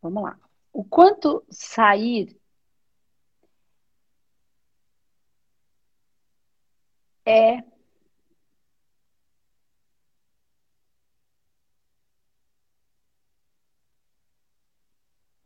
[0.00, 0.38] vamos lá,
[0.72, 2.36] o quanto sair
[7.24, 7.62] é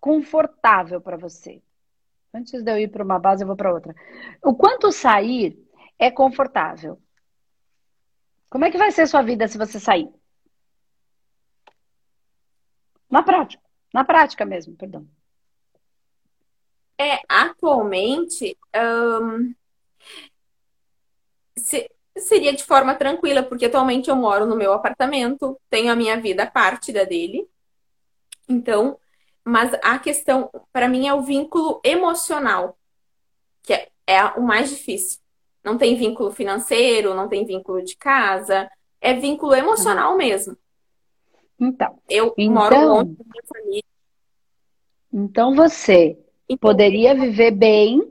[0.07, 1.61] confortável para você.
[2.33, 3.93] Antes de eu ir para uma base, eu vou para outra.
[4.41, 5.59] O quanto sair
[5.99, 7.03] é confortável.
[8.49, 10.09] Como é que vai ser sua vida se você sair?
[13.11, 13.61] Na prática.
[13.93, 15.09] Na prática mesmo, perdão.
[16.97, 18.57] É, atualmente,
[21.57, 26.21] se, seria de forma tranquila, porque atualmente eu moro no meu apartamento, tenho a minha
[26.21, 27.51] vida parte da dele.
[28.49, 29.01] Então,
[29.47, 32.77] mas a questão, para mim, é o vínculo emocional,
[33.63, 35.21] que é, é o mais difícil.
[35.63, 38.69] Não tem vínculo financeiro, não tem vínculo de casa,
[39.01, 40.19] é vínculo emocional uhum.
[40.19, 40.57] mesmo.
[41.61, 43.85] Então, eu então, moro longe da minha família.
[45.13, 48.03] Então você então, poderia viver bem.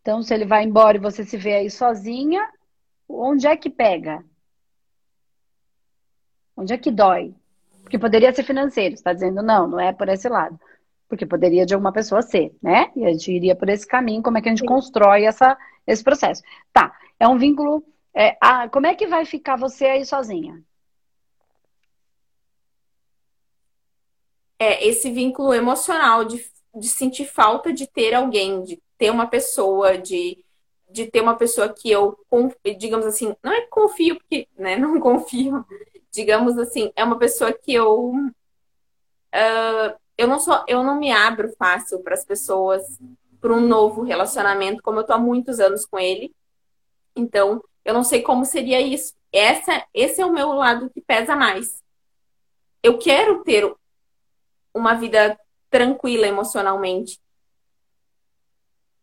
[0.00, 2.52] Então, se ele vai embora e você se vê aí sozinha,
[3.08, 4.24] onde é que pega?
[6.56, 7.32] Onde é que dói?
[7.82, 10.58] Porque poderia ser financeiro, está dizendo não, não é por esse lado.
[11.08, 12.90] Porque poderia de alguma pessoa ser, né?
[12.94, 14.66] E a gente iria por esse caminho, como é que a gente Sim.
[14.66, 16.42] constrói essa, esse processo.
[16.72, 17.82] Tá, é um vínculo.
[18.14, 20.62] É, ah, como é que vai ficar você aí sozinha?
[24.58, 29.96] É esse vínculo emocional de, de sentir falta de ter alguém, de ter uma pessoa,
[29.96, 30.44] de,
[30.90, 32.18] de ter uma pessoa que eu,
[32.76, 35.64] digamos assim, não é que confio, porque né, não confio,
[36.10, 38.10] digamos assim, é uma pessoa que eu.
[39.34, 42.82] Uh, eu não sou, eu não me abro fácil para as pessoas
[43.40, 46.34] para um novo relacionamento, como eu tô há muitos anos com ele.
[47.14, 49.14] Então, eu não sei como seria isso.
[49.32, 51.82] Essa, esse é o meu lado que pesa mais.
[52.82, 53.72] Eu quero ter
[54.74, 55.38] uma vida
[55.70, 57.20] tranquila emocionalmente.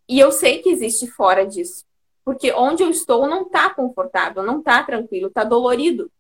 [0.07, 1.85] E eu sei que existe fora disso.
[2.23, 6.11] Porque onde eu estou não tá confortável, não tá tranquilo, tá dolorido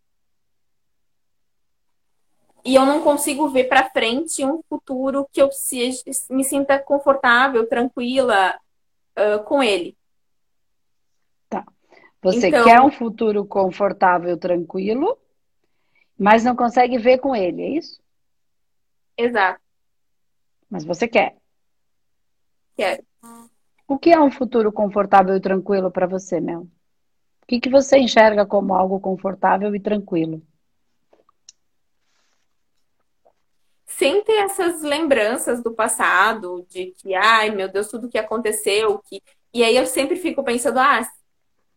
[2.65, 6.01] e eu não consigo ver para frente um futuro que eu se,
[6.31, 8.59] me sinta confortável, tranquila
[9.15, 9.95] uh, com ele.
[11.47, 11.63] Tá.
[12.23, 15.15] Você então, quer um futuro confortável, tranquilo,
[16.17, 18.01] mas não consegue ver com ele, é isso?
[19.15, 19.61] Exato.
[20.67, 21.37] Mas você quer?
[22.75, 23.03] Quero.
[23.87, 26.61] O que é um futuro confortável e tranquilo para você, Mel?
[26.61, 30.41] O que, que você enxerga como algo confortável e tranquilo?
[33.85, 39.21] Sem ter essas lembranças do passado, de que, ai meu Deus, tudo que aconteceu, que...
[39.53, 41.01] e aí eu sempre fico pensando, ah,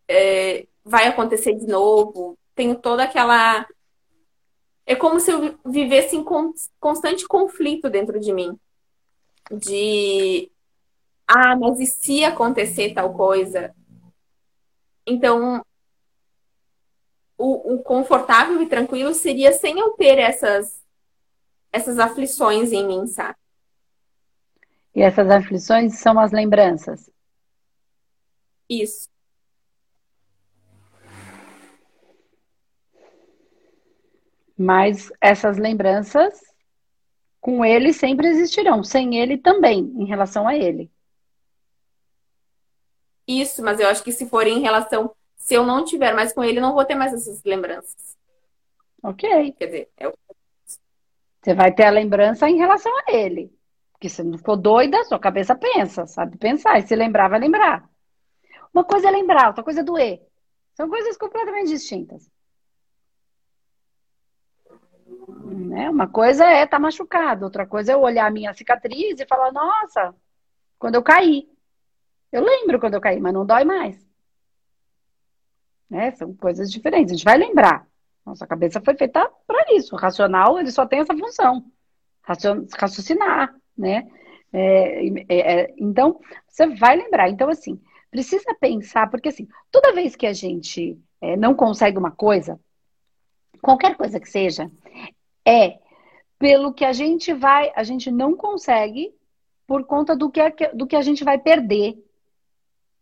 [0.07, 3.65] é, vai acontecer de novo, tenho toda aquela.
[4.85, 6.25] É como se eu vivesse em
[6.79, 8.57] constante conflito dentro de mim.
[9.51, 10.51] De,
[11.27, 13.73] ah, mas e se acontecer tal coisa?
[15.05, 15.63] Então,
[17.37, 20.78] o, o confortável e tranquilo seria sem eu ter essas
[21.71, 23.37] essas aflições em mim, sabe?
[24.95, 27.09] E essas aflições são as lembranças?
[28.69, 29.07] Isso.
[34.57, 36.41] Mas essas lembranças
[37.39, 40.91] com ele sempre existirão, sem ele também, em relação a ele.
[43.25, 46.43] Isso, mas eu acho que se for em relação, se eu não tiver mais com
[46.43, 48.17] ele, não vou ter mais essas lembranças.
[49.01, 49.53] Ok.
[49.53, 50.13] Quer dizer, é o
[51.41, 53.51] você vai ter a lembrança em relação a ele.
[53.93, 56.79] Porque se não for doida, sua cabeça pensa, sabe pensar.
[56.79, 57.89] E se lembrar, vai lembrar.
[58.73, 60.21] Uma coisa é lembrar, outra coisa é doer.
[60.73, 62.29] São coisas completamente distintas.
[65.43, 65.89] Né?
[65.89, 69.51] Uma coisa é estar tá machucado, outra coisa é olhar a minha cicatriz e falar,
[69.51, 70.15] nossa,
[70.77, 71.49] quando eu caí.
[72.31, 74.07] Eu lembro quando eu caí, mas não dói mais.
[75.89, 76.11] Né?
[76.11, 77.11] São coisas diferentes.
[77.11, 77.88] A gente vai lembrar.
[78.29, 79.95] Nossa cabeça foi feita para isso.
[79.95, 81.65] O racional, ele só tem essa função.
[82.77, 84.07] Raciocinar, né?
[84.53, 87.27] É, é, é, então, você vai lembrar.
[87.27, 92.11] Então, assim, precisa pensar, porque assim, toda vez que a gente é, não consegue uma
[92.11, 92.59] coisa,
[93.63, 94.69] qualquer coisa que seja,
[95.43, 95.79] é
[96.37, 99.11] pelo que a gente vai, a gente não consegue
[99.65, 101.97] por conta do que, é, do que a gente vai perder.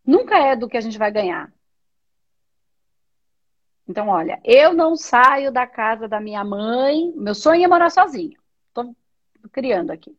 [0.06, 1.52] Nunca é do que a gente vai ganhar.
[3.88, 7.14] Então, olha, eu não saio da casa da minha mãe.
[7.16, 8.38] Meu sonho é morar sozinho.
[8.68, 8.94] Estou
[9.52, 10.16] criando aqui.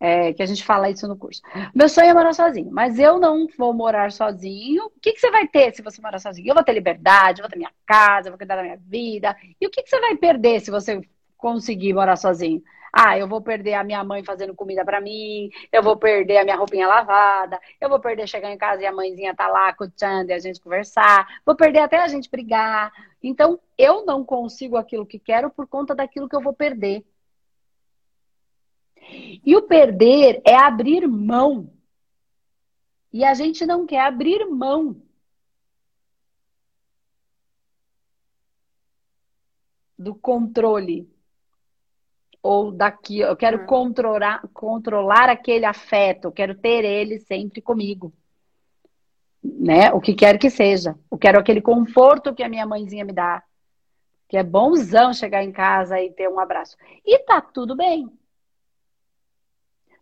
[0.00, 1.42] É, que a gente fala isso no curso.
[1.74, 4.86] Meu sonho é morar sozinho, mas eu não vou morar sozinho.
[4.86, 6.48] O que, que você vai ter se você morar sozinho?
[6.48, 9.36] Eu vou ter liberdade, eu vou ter minha casa, eu vou cuidar da minha vida.
[9.60, 11.00] E o que, que você vai perder se você
[11.36, 12.62] conseguir morar sozinho?
[12.92, 16.44] Ah, eu vou perder a minha mãe fazendo comida para mim, eu vou perder a
[16.44, 20.30] minha roupinha lavada, eu vou perder chegar em casa e a mãezinha tá lá curtindo
[20.30, 22.92] e a gente conversar, vou perder até a gente brigar.
[23.22, 27.04] Então, eu não consigo aquilo que quero por conta daquilo que eu vou perder.
[29.44, 31.70] E o perder é abrir mão.
[33.12, 35.00] E a gente não quer abrir mão.
[39.98, 41.10] Do controle.
[42.42, 43.66] Ou daqui, eu quero uhum.
[43.66, 48.12] controlar, controlar aquele afeto, eu quero ter ele sempre comigo.
[49.42, 49.92] Né?
[49.92, 50.98] O que quer que seja.
[51.10, 53.42] Eu quero aquele conforto que a minha mãezinha me dá.
[54.28, 56.76] Que é bonzão chegar em casa e ter um abraço.
[57.04, 58.10] E tá tudo bem.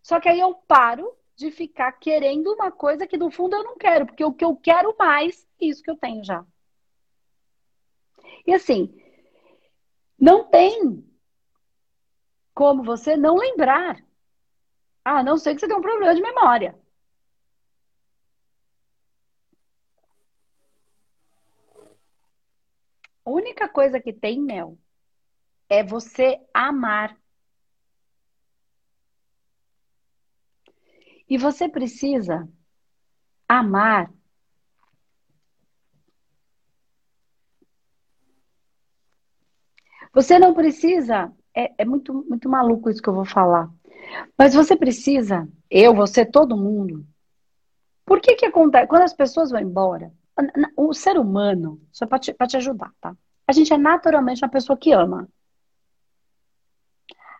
[0.03, 3.77] Só que aí eu paro de ficar querendo uma coisa que no fundo eu não
[3.77, 6.43] quero, porque o que eu quero mais é isso que eu tenho já.
[8.45, 8.91] E assim,
[10.19, 11.06] não tem
[12.57, 14.03] como você não lembrar.
[15.05, 16.75] Ah, não sei que você tem um problema de memória.
[23.23, 24.75] A única coisa que tem, Mel,
[25.69, 27.15] é você amar.
[31.29, 32.49] E você precisa
[33.47, 34.11] amar
[40.17, 41.31] Você não precisa.
[41.57, 43.67] É, é, muito, muito maluco isso que eu vou falar.
[44.37, 47.03] Mas você precisa, eu, você, todo mundo.
[48.05, 48.85] Por que que acontece?
[48.85, 50.13] Quando as pessoas vão embora,
[50.77, 53.17] o ser humano, só para te, te ajudar, tá?
[53.47, 55.27] A gente é naturalmente uma pessoa que ama.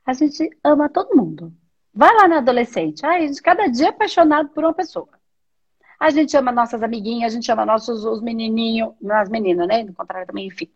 [0.04, 1.54] A gente ama todo mundo.
[1.94, 3.06] Vai lá na adolescente.
[3.06, 5.10] Ai, a gente cada dia é apaixonado por uma pessoa.
[6.00, 9.84] A gente ama nossas amiguinhas, a gente ama nossos os menininhos, as meninas, né?
[9.84, 10.70] No contrário também, enfim.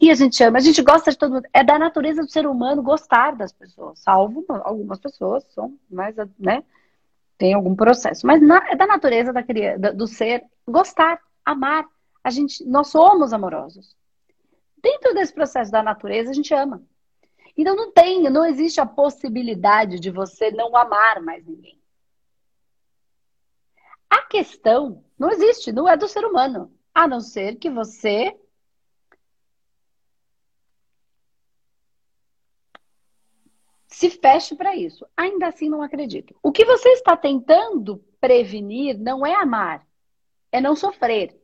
[0.00, 1.48] E a gente ama, a gente gosta de todo mundo.
[1.52, 6.62] É da natureza do ser humano gostar das pessoas, salvo algumas pessoas são mais, né?
[7.38, 9.42] Tem algum processo, mas na, é da natureza da
[9.92, 11.86] do ser gostar, amar.
[12.22, 13.96] A gente, nós somos amorosos.
[14.82, 16.82] Dentro desse processo da natureza, a gente ama.
[17.56, 21.77] Então não tem, não existe a possibilidade de você não amar mais ninguém.
[24.10, 28.36] A questão não existe, não é do ser humano, a não ser que você
[33.88, 35.06] se feche para isso.
[35.16, 36.34] Ainda assim, não acredito.
[36.42, 39.86] O que você está tentando prevenir não é amar,
[40.52, 41.36] é não sofrer.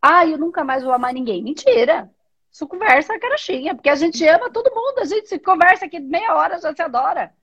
[0.00, 1.42] Ah, eu nunca mais vou amar ninguém.
[1.42, 2.10] Mentira!
[2.50, 6.34] Isso conversa carochinha, porque a gente ama todo mundo, a gente se conversa aqui meia
[6.34, 7.34] hora, já se adora.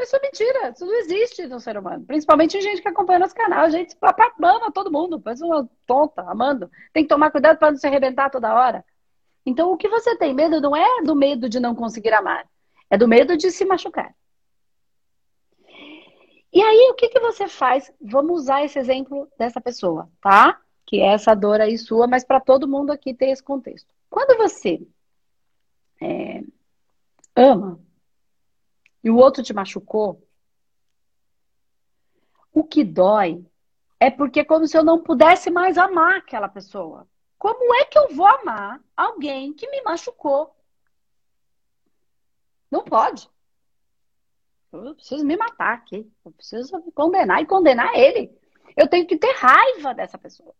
[0.00, 2.04] Isso é mentira, isso não existe no ser humano.
[2.04, 3.96] Principalmente gente que acompanha nosso canal, a gente
[4.42, 6.70] ama todo mundo, faz uma tonta, amando.
[6.92, 8.84] Tem que tomar cuidado para não se arrebentar toda hora.
[9.44, 12.46] Então, o que você tem medo não é do medo de não conseguir amar,
[12.88, 14.14] é do medo de se machucar.
[16.52, 17.92] E aí, o que, que você faz?
[18.00, 20.60] Vamos usar esse exemplo dessa pessoa, tá?
[20.90, 23.94] que é essa dor aí sua, mas para todo mundo aqui ter esse contexto.
[24.10, 24.84] Quando você
[26.02, 26.42] é,
[27.36, 27.78] ama
[29.02, 30.26] e o outro te machucou,
[32.52, 33.44] o que dói
[33.98, 37.06] é porque é como se eu não pudesse mais amar aquela pessoa.
[37.38, 40.54] Como é que eu vou amar alguém que me machucou?
[42.70, 43.28] Não pode.
[44.72, 46.10] Eu preciso me matar aqui.
[46.24, 48.30] Eu preciso me condenar e condenar ele.
[48.76, 50.54] Eu tenho que ter raiva dessa pessoa.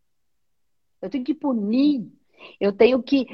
[1.00, 2.10] Eu tenho que punir.
[2.58, 3.26] Eu tenho que.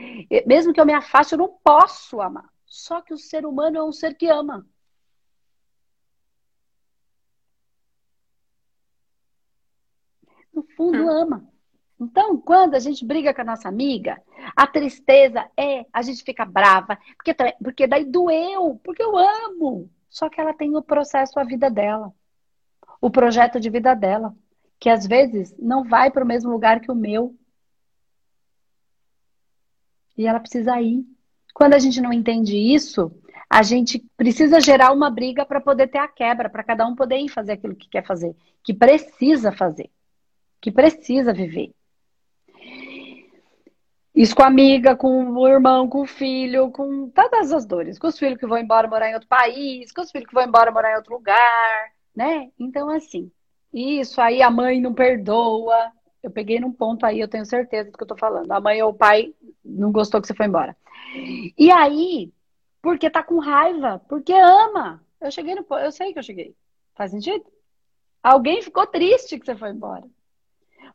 [0.47, 2.49] Mesmo que eu me afaste, eu não posso amar.
[2.67, 4.67] Só que o ser humano é um ser que ama.
[10.57, 11.09] No fundo, hum.
[11.11, 11.49] ama.
[12.01, 14.21] Então, quando a gente briga com a nossa amiga,
[14.57, 19.91] a tristeza é a gente fica brava, porque, porque daí doeu, porque eu amo.
[20.09, 22.13] Só que ela tem o processo, a vida dela,
[23.01, 24.35] o projeto de vida dela,
[24.81, 27.35] que às vezes não vai para o mesmo lugar que o meu.
[30.17, 31.05] E ela precisa ir.
[31.53, 33.11] Quando a gente não entende isso,
[33.49, 37.19] a gente precisa gerar uma briga para poder ter a quebra, para cada um poder
[37.19, 39.91] ir fazer aquilo que quer fazer, que precisa fazer,
[40.61, 41.73] que precisa viver.
[44.15, 47.99] Isso com a amiga, com o irmão, com o filho, com todas as dores.
[47.99, 50.45] Com os filhos que vão embora morar em outro país, com os filhos que vão
[50.45, 52.51] embora morar em outro lugar, né?
[52.59, 53.31] Então, assim,
[53.71, 55.93] isso aí a mãe não perdoa.
[56.23, 58.51] Eu peguei num ponto aí, eu tenho certeza do que eu tô falando.
[58.51, 60.75] A mãe ou o pai não gostou que você foi embora.
[61.59, 62.33] E aí,
[62.81, 65.05] porque tá com raiva, porque ama.
[65.21, 66.57] Eu cheguei no eu sei que eu cheguei.
[66.95, 67.45] Faz sentido?
[68.23, 70.05] Alguém ficou triste que você foi embora.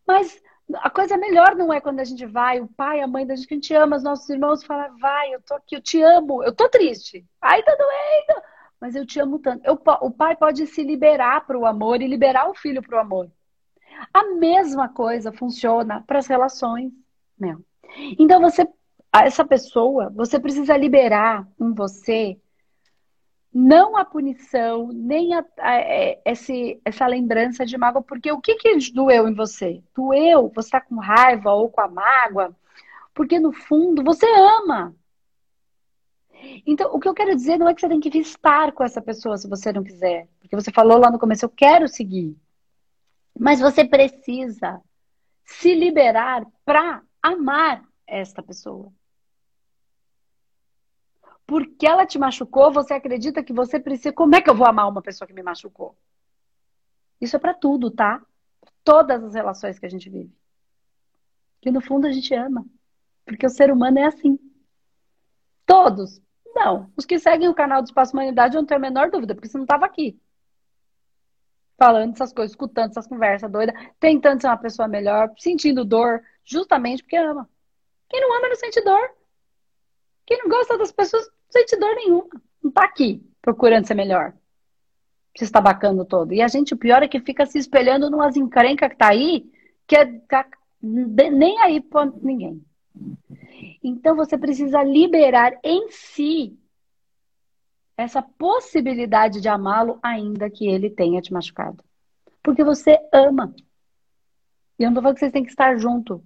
[0.07, 0.41] Mas
[0.75, 3.47] a coisa melhor não é quando a gente vai, o pai, a mãe da gente
[3.47, 6.43] que a gente ama, os nossos irmãos falam, vai, eu tô aqui, eu te amo,
[6.43, 7.25] eu tô triste.
[7.41, 8.41] Ai, tá doendo,
[8.79, 9.65] mas eu te amo tanto.
[9.65, 13.01] Eu, o pai pode se liberar para o amor e liberar o filho para o
[13.01, 13.29] amor.
[14.13, 16.91] A mesma coisa funciona para as relações,
[17.37, 17.63] meu.
[18.17, 18.67] Então você,
[19.13, 22.39] essa pessoa, você precisa liberar em você
[23.53, 28.39] não a punição, nem a, a, a, é, esse, essa lembrança de mágoa, porque o
[28.39, 29.83] que, que doeu em você?
[29.95, 32.55] Doeu, você está com raiva ou com a mágoa,
[33.13, 34.25] porque no fundo você
[34.61, 34.95] ama.
[36.65, 39.01] Então, o que eu quero dizer não é que você tem que estar com essa
[39.01, 42.35] pessoa se você não quiser, porque você falou lá no começo, eu quero seguir.
[43.37, 44.81] Mas você precisa
[45.45, 48.91] se liberar para amar esta pessoa
[51.51, 54.13] porque ela te machucou, você acredita que você precisa.
[54.13, 55.97] Como é que eu vou amar uma pessoa que me machucou?
[57.19, 58.25] Isso é para tudo, tá?
[58.85, 60.33] Todas as relações que a gente vive.
[61.59, 62.65] Que no fundo a gente ama.
[63.25, 64.39] Porque o ser humano é assim.
[65.65, 66.21] Todos.
[66.55, 66.89] Não.
[66.95, 69.57] Os que seguem o canal do Espaço Humanidade não tenho a menor dúvida, porque você
[69.57, 70.17] não estava aqui.
[71.77, 77.03] Falando essas coisas, escutando essas conversas doidas, tentando ser uma pessoa melhor, sentindo dor, justamente
[77.03, 77.49] porque ama.
[78.07, 79.17] Quem não ama não sente dor.
[80.25, 82.29] Quem não gosta das pessoas sente dor nenhuma.
[82.63, 84.33] Não tá aqui procurando ser melhor.
[85.37, 86.33] Se estabacando todo.
[86.33, 89.49] E a gente, o pior é que fica se espelhando numas encrencas que tá aí,
[89.87, 90.05] que é
[90.81, 92.63] nem aí pra ninguém.
[93.83, 96.57] Então você precisa liberar em si
[97.95, 101.83] essa possibilidade de amá-lo, ainda que ele tenha te machucado.
[102.41, 103.53] Porque você ama.
[104.79, 106.23] E eu não tô falando que vocês têm que estar junto.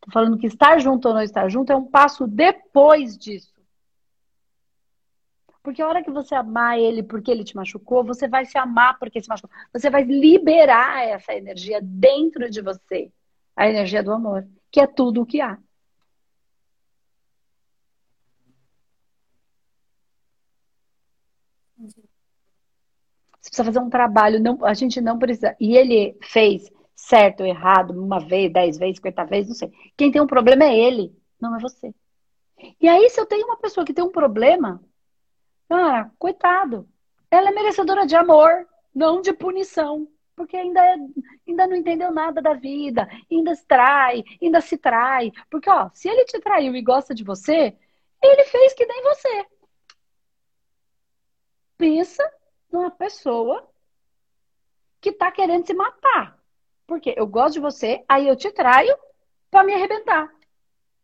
[0.00, 3.51] Tô falando que estar junto ou não estar junto é um passo depois disso.
[5.62, 8.98] Porque a hora que você amar ele porque ele te machucou, você vai se amar
[8.98, 9.54] porque se machucou.
[9.72, 13.12] Você vai liberar essa energia dentro de você.
[13.56, 15.58] A energia do amor, que é tudo o que há.
[23.40, 25.56] Você precisa fazer um trabalho, não, a gente não precisa.
[25.60, 29.70] E ele fez certo ou errado, uma vez, dez vezes, cinquenta vezes, não sei.
[29.96, 31.92] Quem tem um problema é ele, não é você.
[32.80, 34.80] E aí, se eu tenho uma pessoa que tem um problema,
[35.74, 36.88] ah, coitado.
[37.30, 40.08] Ela é merecedora de amor, não de punição.
[40.34, 40.96] Porque ainda, é,
[41.46, 45.30] ainda não entendeu nada da vida, ainda se trai, ainda se trai.
[45.50, 47.76] Porque, ó, se ele te traiu e gosta de você,
[48.22, 49.46] ele fez que nem você.
[51.76, 52.32] Pensa
[52.70, 53.68] numa pessoa
[55.00, 56.38] que tá querendo se matar.
[56.86, 58.96] Porque eu gosto de você, aí eu te traio
[59.50, 60.32] para me arrebentar.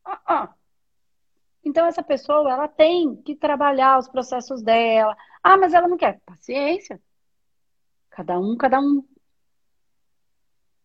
[0.04, 0.54] Ah, ah.
[1.68, 5.14] Então, essa pessoa, ela tem que trabalhar os processos dela.
[5.42, 6.18] Ah, mas ela não quer.
[6.24, 6.98] Paciência.
[8.08, 9.04] Cada um, cada um.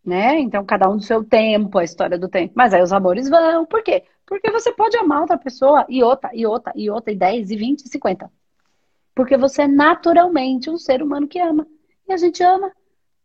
[0.03, 0.39] Né?
[0.41, 2.53] Então, cada um do seu tempo, a história do tempo.
[2.53, 3.65] Mas aí os amores vão.
[3.65, 4.03] Por quê?
[4.25, 7.55] Porque você pode amar outra pessoa e outra, e outra, e outra, e 10, e
[7.55, 8.29] 20, e 50.
[9.15, 11.65] Porque você é naturalmente um ser humano que ama.
[12.05, 12.73] E a gente ama.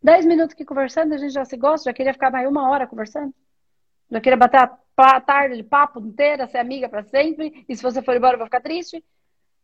[0.01, 2.87] 10 minutos aqui conversando, a gente já se gosta, já queria ficar mais uma hora
[2.87, 3.35] conversando.
[4.13, 4.79] Já queria bater a
[5.21, 8.47] tarde de papo inteira, ser amiga para sempre, e se você for embora eu vou
[8.47, 9.05] ficar triste.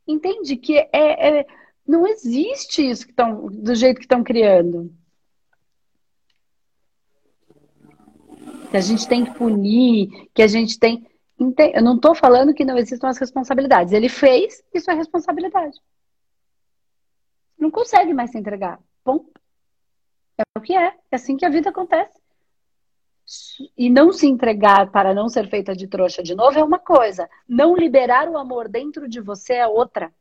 [0.07, 1.47] Entende que é, é
[1.87, 4.95] não existe isso que tão, do jeito que estão criando.
[8.71, 11.07] Que a gente tem que punir, que a gente tem.
[11.75, 13.93] Eu não estou falando que não existam as responsabilidades.
[13.93, 15.79] Ele fez, isso é responsabilidade.
[17.59, 18.79] Não consegue mais se entregar.
[19.05, 19.27] Bom,
[20.39, 20.95] é o que é.
[21.11, 22.24] É assim que a vida acontece
[23.77, 27.29] e não se entregar para não ser feita de trouxa de novo é uma coisa.
[27.49, 30.13] Não liberar o amor dentro de você é outra.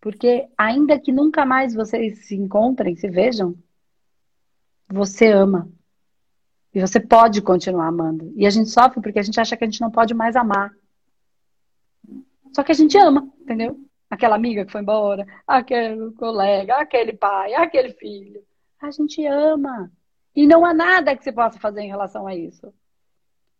[0.00, 3.56] Porque ainda que nunca mais vocês se encontrem, se vejam,
[4.88, 5.68] você ama.
[6.72, 8.32] E você pode continuar amando.
[8.36, 10.70] E a gente sofre porque a gente acha que a gente não pode mais amar.
[12.52, 13.80] Só que a gente ama, entendeu?
[14.10, 18.42] Aquela amiga que foi embora, aquele colega, aquele pai, aquele filho.
[18.80, 19.90] A gente ama.
[20.34, 22.72] E não há nada que você possa fazer em relação a isso.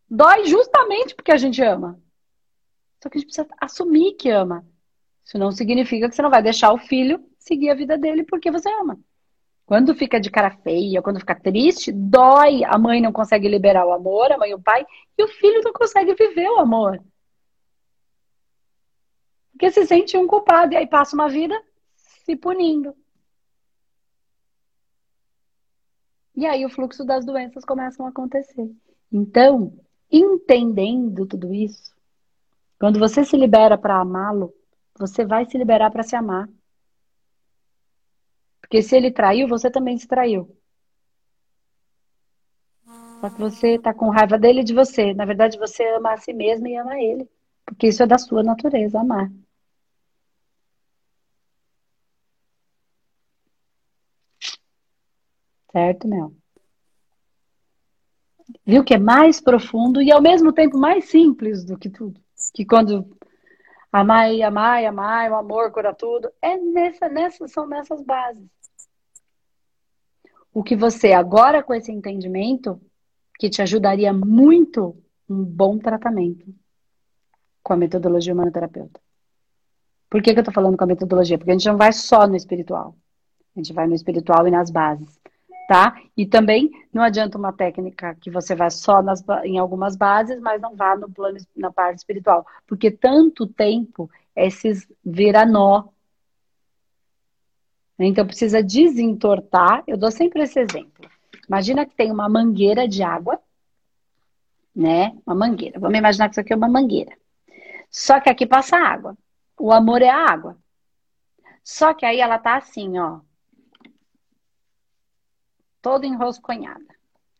[0.08, 1.98] Dói justamente porque a gente ama.
[3.02, 4.64] Só que a gente precisa assumir que ama.
[5.24, 8.50] Isso não significa que você não vai deixar o filho seguir a vida dele porque
[8.50, 8.98] você ama.
[9.64, 12.62] Quando fica de cara feia, quando fica triste, dói.
[12.64, 14.86] A mãe não consegue liberar o amor, a mãe e o pai,
[15.18, 17.02] e o filho não consegue viver o amor.
[19.56, 21.58] Porque se sente um culpado e aí passa uma vida
[21.96, 22.94] se punindo.
[26.34, 28.70] E aí o fluxo das doenças começam a acontecer.
[29.10, 29.72] Então,
[30.12, 31.90] entendendo tudo isso,
[32.78, 34.52] quando você se libera para amá-lo,
[34.98, 36.46] você vai se liberar para se amar.
[38.60, 40.54] Porque se ele traiu, você também se traiu.
[43.20, 45.14] Só que você está com raiva dele e de você.
[45.14, 47.26] Na verdade, você ama a si mesmo e ama ele.
[47.64, 49.30] Porque isso é da sua natureza, amar.
[55.76, 56.32] Certo, Mel?
[58.64, 62.18] Viu que é mais profundo e ao mesmo tempo mais simples do que tudo.
[62.54, 63.06] Que quando
[63.92, 68.48] amai, amai, amai, o amor cura tudo, é nessa, nessa, são nessas bases.
[70.50, 72.80] O que você agora com esse entendimento
[73.38, 74.96] que te ajudaria muito
[75.28, 76.46] um bom tratamento
[77.62, 78.98] com a metodologia humanoterapeuta.
[80.08, 81.36] Por que, que eu tô falando com a metodologia?
[81.36, 82.96] Porque a gente não vai só no espiritual.
[83.54, 85.20] A gente vai no espiritual e nas bases
[85.66, 86.00] tá?
[86.16, 90.60] E também não adianta uma técnica que você vai só nas, em algumas bases, mas
[90.60, 95.84] não vá no plano na parte espiritual, porque tanto tempo esses vira nó.
[97.98, 99.82] Então precisa desentortar.
[99.86, 101.08] Eu dou sempre esse exemplo.
[101.48, 103.40] Imagina que tem uma mangueira de água,
[104.74, 105.16] né?
[105.26, 105.80] Uma mangueira.
[105.80, 107.12] Vamos imaginar que isso aqui é uma mangueira.
[107.90, 109.16] Só que aqui passa água.
[109.58, 110.58] O amor é a água.
[111.64, 113.20] Só que aí ela tá assim, ó
[115.86, 116.84] toda enrosconhada.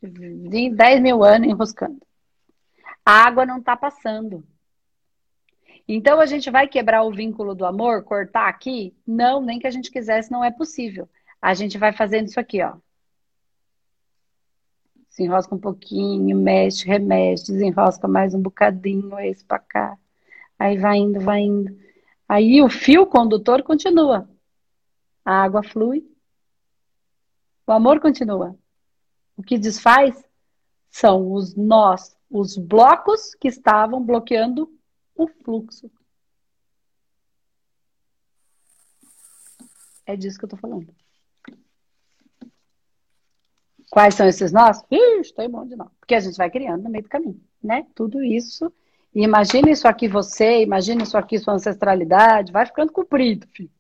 [0.01, 2.01] De 10 mil anos enroscando.
[3.05, 4.47] A água não está passando.
[5.89, 8.95] Então a gente vai quebrar o vínculo do amor, cortar aqui?
[9.05, 11.09] Não, nem que a gente quisesse, não é possível.
[11.43, 12.77] A gente vai fazendo isso aqui, ó.
[15.09, 19.99] Se enrosca um pouquinho, mexe, remexe, desenrosca mais um bocadinho, esse para cá.
[20.57, 21.77] Aí vai indo, vai indo.
[22.29, 24.31] Aí o fio condutor continua.
[25.25, 26.07] A água flui,
[27.67, 28.57] o amor continua.
[29.37, 30.25] O que desfaz
[30.91, 34.73] são os nós, os blocos que estavam bloqueando
[35.15, 35.91] o fluxo.
[40.07, 40.95] É disso que eu tô falando.
[43.91, 44.83] Quais são esses nós?
[44.91, 45.91] Ixi, tem um monte de nós.
[45.99, 47.87] Porque a gente vai criando no meio do caminho, né?
[47.95, 48.73] Tudo isso.
[49.15, 53.71] Imagine isso aqui você, imagine isso aqui sua ancestralidade, vai ficando comprido, filho.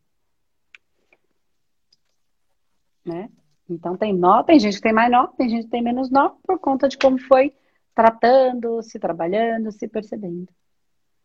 [3.04, 3.30] Né?
[3.68, 6.30] Então tem nó, tem gente que tem mais nó, tem gente que tem menos nó,
[6.46, 7.52] por conta de como foi
[7.94, 10.48] tratando, se trabalhando, se percebendo.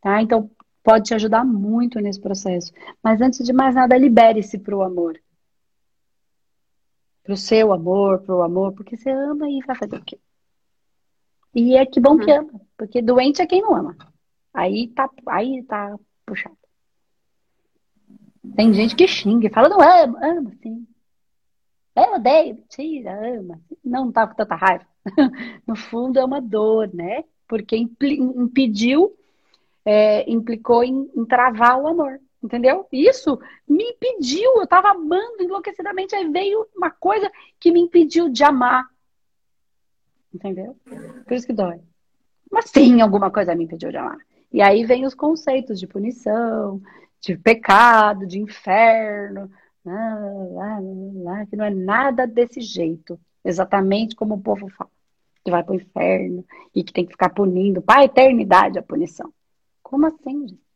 [0.01, 0.21] Tá?
[0.21, 0.49] Então
[0.83, 2.71] pode te ajudar muito nesse processo.
[3.03, 5.21] Mas antes de mais nada, libere-se para o amor.
[7.23, 10.19] Para o seu amor, para o amor, porque você ama e vai fazer o quê?
[11.53, 12.39] E é que bom que uhum.
[12.39, 13.95] ama, porque doente é quem não ama.
[14.53, 16.57] Aí tá, aí tá puxado.
[18.55, 20.87] Tem gente que xinga e fala, não ama, ama, sim.
[21.95, 23.59] Eu odeio, mentira, ama.
[23.83, 24.85] Não, não tá com tanta raiva.
[25.67, 27.23] no fundo é uma dor, né?
[27.47, 29.13] Porque impediu,
[29.83, 32.87] é, implicou em, em, travar o amor, entendeu?
[32.91, 33.37] Isso
[33.67, 37.29] me impediu, eu tava amando enlouquecidamente, aí veio uma coisa
[37.59, 38.87] que me impediu de amar.
[40.33, 40.77] Entendeu?
[41.25, 41.81] Por isso que dói.
[42.49, 44.17] Mas sim, alguma coisa me impediu de amar.
[44.51, 46.81] E aí vem os conceitos de punição,
[47.19, 49.51] de pecado, de inferno,
[49.85, 50.19] lá,
[50.51, 50.79] lá,
[51.23, 54.89] lá, que não é nada desse jeito, exatamente como o povo fala,
[55.43, 58.83] que vai para o inferno e que tem que ficar punindo para a eternidade a
[58.83, 59.33] punição.
[59.81, 60.71] Como assim, gente?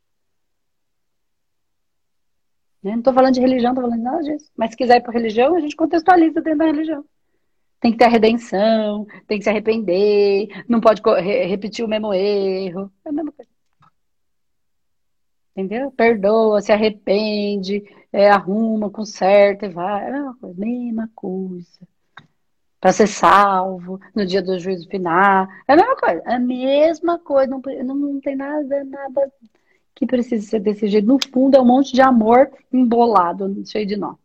[2.84, 4.52] Não estou falando de religião, estou falando de nada disso.
[4.56, 7.04] Mas se quiser ir para religião, a gente contextualiza dentro da religião.
[7.80, 11.02] Tem que ter a redenção, tem que se arrepender, não pode
[11.48, 12.92] repetir o mesmo erro.
[13.04, 13.50] É a mesma coisa.
[15.56, 15.92] Entendeu?
[15.92, 17.84] Perdoa, se arrepende,
[18.16, 20.10] é, arruma, conserta e vai.
[20.10, 21.86] É a mesma coisa.
[22.80, 25.46] Para ser salvo no dia do juízo final.
[25.68, 26.22] É a mesma coisa.
[26.26, 27.52] É a mesma coisa.
[27.52, 29.34] Não, não, não tem nada, nada
[29.94, 31.06] que precise ser desse jeito.
[31.06, 34.16] No fundo, é um monte de amor embolado, cheio de nó.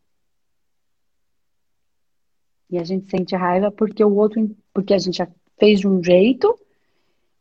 [2.70, 5.26] E a gente sente raiva porque o outro, porque a gente já
[5.58, 6.56] fez de um jeito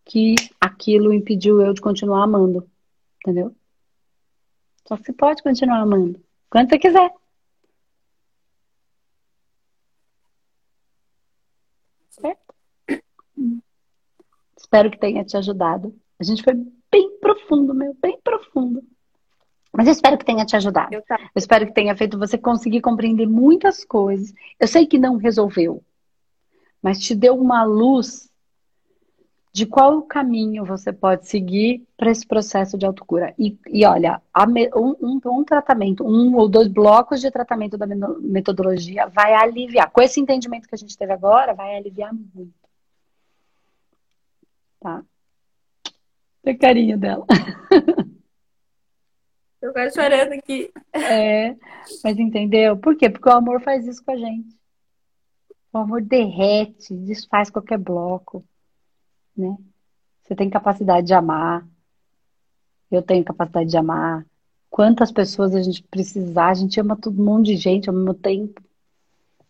[0.04, 2.68] que aquilo impediu eu de continuar amando.
[3.22, 3.56] Entendeu?
[4.88, 6.20] Só você pode continuar amando.
[6.50, 7.14] Quando você quiser.
[12.10, 12.56] Certo?
[14.58, 15.96] Espero que tenha te ajudado.
[16.20, 16.54] A gente foi
[16.92, 18.84] bem profundo, meu, bem profundo.
[19.72, 20.94] Mas eu espero que tenha te ajudado.
[20.94, 24.34] Eu, eu, espero que tenha feito você conseguir compreender muitas coisas.
[24.60, 25.84] Eu sei que não resolveu,
[26.82, 28.29] mas te deu uma luz
[29.52, 33.34] de qual caminho você pode seguir para esse processo de autocura.
[33.38, 34.22] E, e olha,
[34.76, 39.90] um, um, um, tratamento, um ou dois blocos de tratamento da metodologia vai aliviar.
[39.92, 42.54] Com esse entendimento que a gente teve agora, vai aliviar muito.
[44.80, 45.04] Tá?
[46.44, 47.26] Tem carinho dela.
[49.62, 50.72] Eu quase chorando aqui.
[50.94, 51.54] É,
[52.02, 52.78] mas entendeu?
[52.78, 53.10] Por quê?
[53.10, 54.58] Porque o amor faz isso com a gente.
[55.74, 58.44] O amor derrete, desfaz qualquer bloco,
[59.40, 59.58] né?
[60.24, 61.68] Você tem capacidade de amar.
[62.92, 64.26] Eu tenho capacidade de amar.
[64.70, 68.62] Quantas pessoas a gente precisar, a gente ama todo mundo de gente ao mesmo tempo.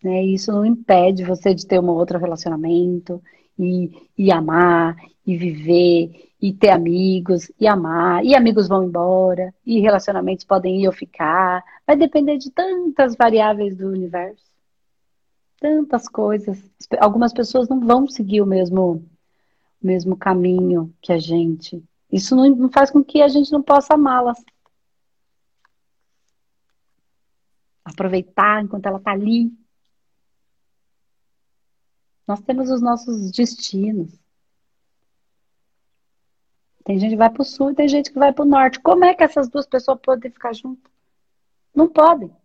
[0.01, 0.23] Né?
[0.25, 3.21] E isso não impede você de ter um outro relacionamento
[3.57, 9.81] e, e amar e viver e ter amigos e amar, e amigos vão embora, e
[9.81, 11.63] relacionamentos podem ir ou ficar.
[11.85, 14.47] Vai depender de tantas variáveis do universo.
[15.59, 16.57] Tantas coisas.
[16.99, 19.03] Algumas pessoas não vão seguir o mesmo,
[19.81, 21.83] mesmo caminho que a gente.
[22.11, 24.43] Isso não, faz com que a gente não possa amá-las.
[27.83, 29.51] Aproveitar enquanto ela está ali.
[32.27, 34.19] Nós temos os nossos destinos.
[36.83, 38.79] Tem gente que vai para o sul e tem gente que vai para o norte.
[38.79, 40.91] Como é que essas duas pessoas podem ficar juntas?
[41.73, 42.35] Não podem.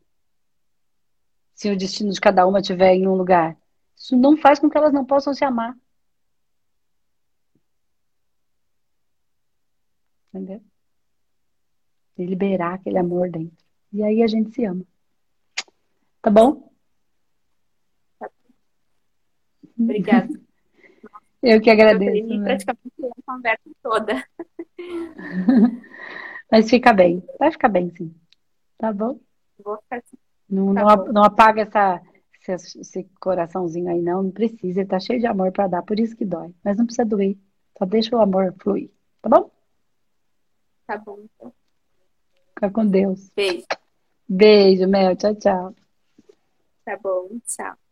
[1.54, 3.56] Se o destino de cada uma estiver em um lugar.
[3.96, 5.74] Isso não faz com que elas não possam se amar.
[10.34, 10.60] Entendeu?
[12.18, 13.56] E liberar aquele amor dentro.
[13.92, 14.84] E aí a gente se ama.
[16.20, 16.72] Tá bom?
[19.78, 20.28] Obrigada.
[21.40, 22.32] Eu que agradeço.
[22.32, 22.44] Eu né?
[22.44, 24.26] praticamente a conversa toda.
[26.50, 27.22] Mas fica bem.
[27.38, 28.12] Vai ficar bem, sim.
[28.76, 29.20] Tá bom?
[29.62, 30.16] Vou ficar assim.
[30.48, 32.02] Não, tá não, não, apaga essa,
[32.48, 34.24] esse, esse, coraçãozinho aí, não.
[34.24, 34.80] Não precisa.
[34.80, 36.52] Ele tá cheio de amor para dar, por isso que dói.
[36.64, 37.36] Mas não precisa doer.
[37.78, 38.90] Só deixa o amor fluir.
[39.20, 39.53] Tá bom?
[40.86, 41.52] Tá bom, então.
[42.54, 43.30] Fica com Deus.
[43.34, 43.66] Beijo.
[44.28, 45.16] Beijo, Mel.
[45.16, 45.74] Tchau, tchau.
[46.84, 47.83] Tá bom, tchau.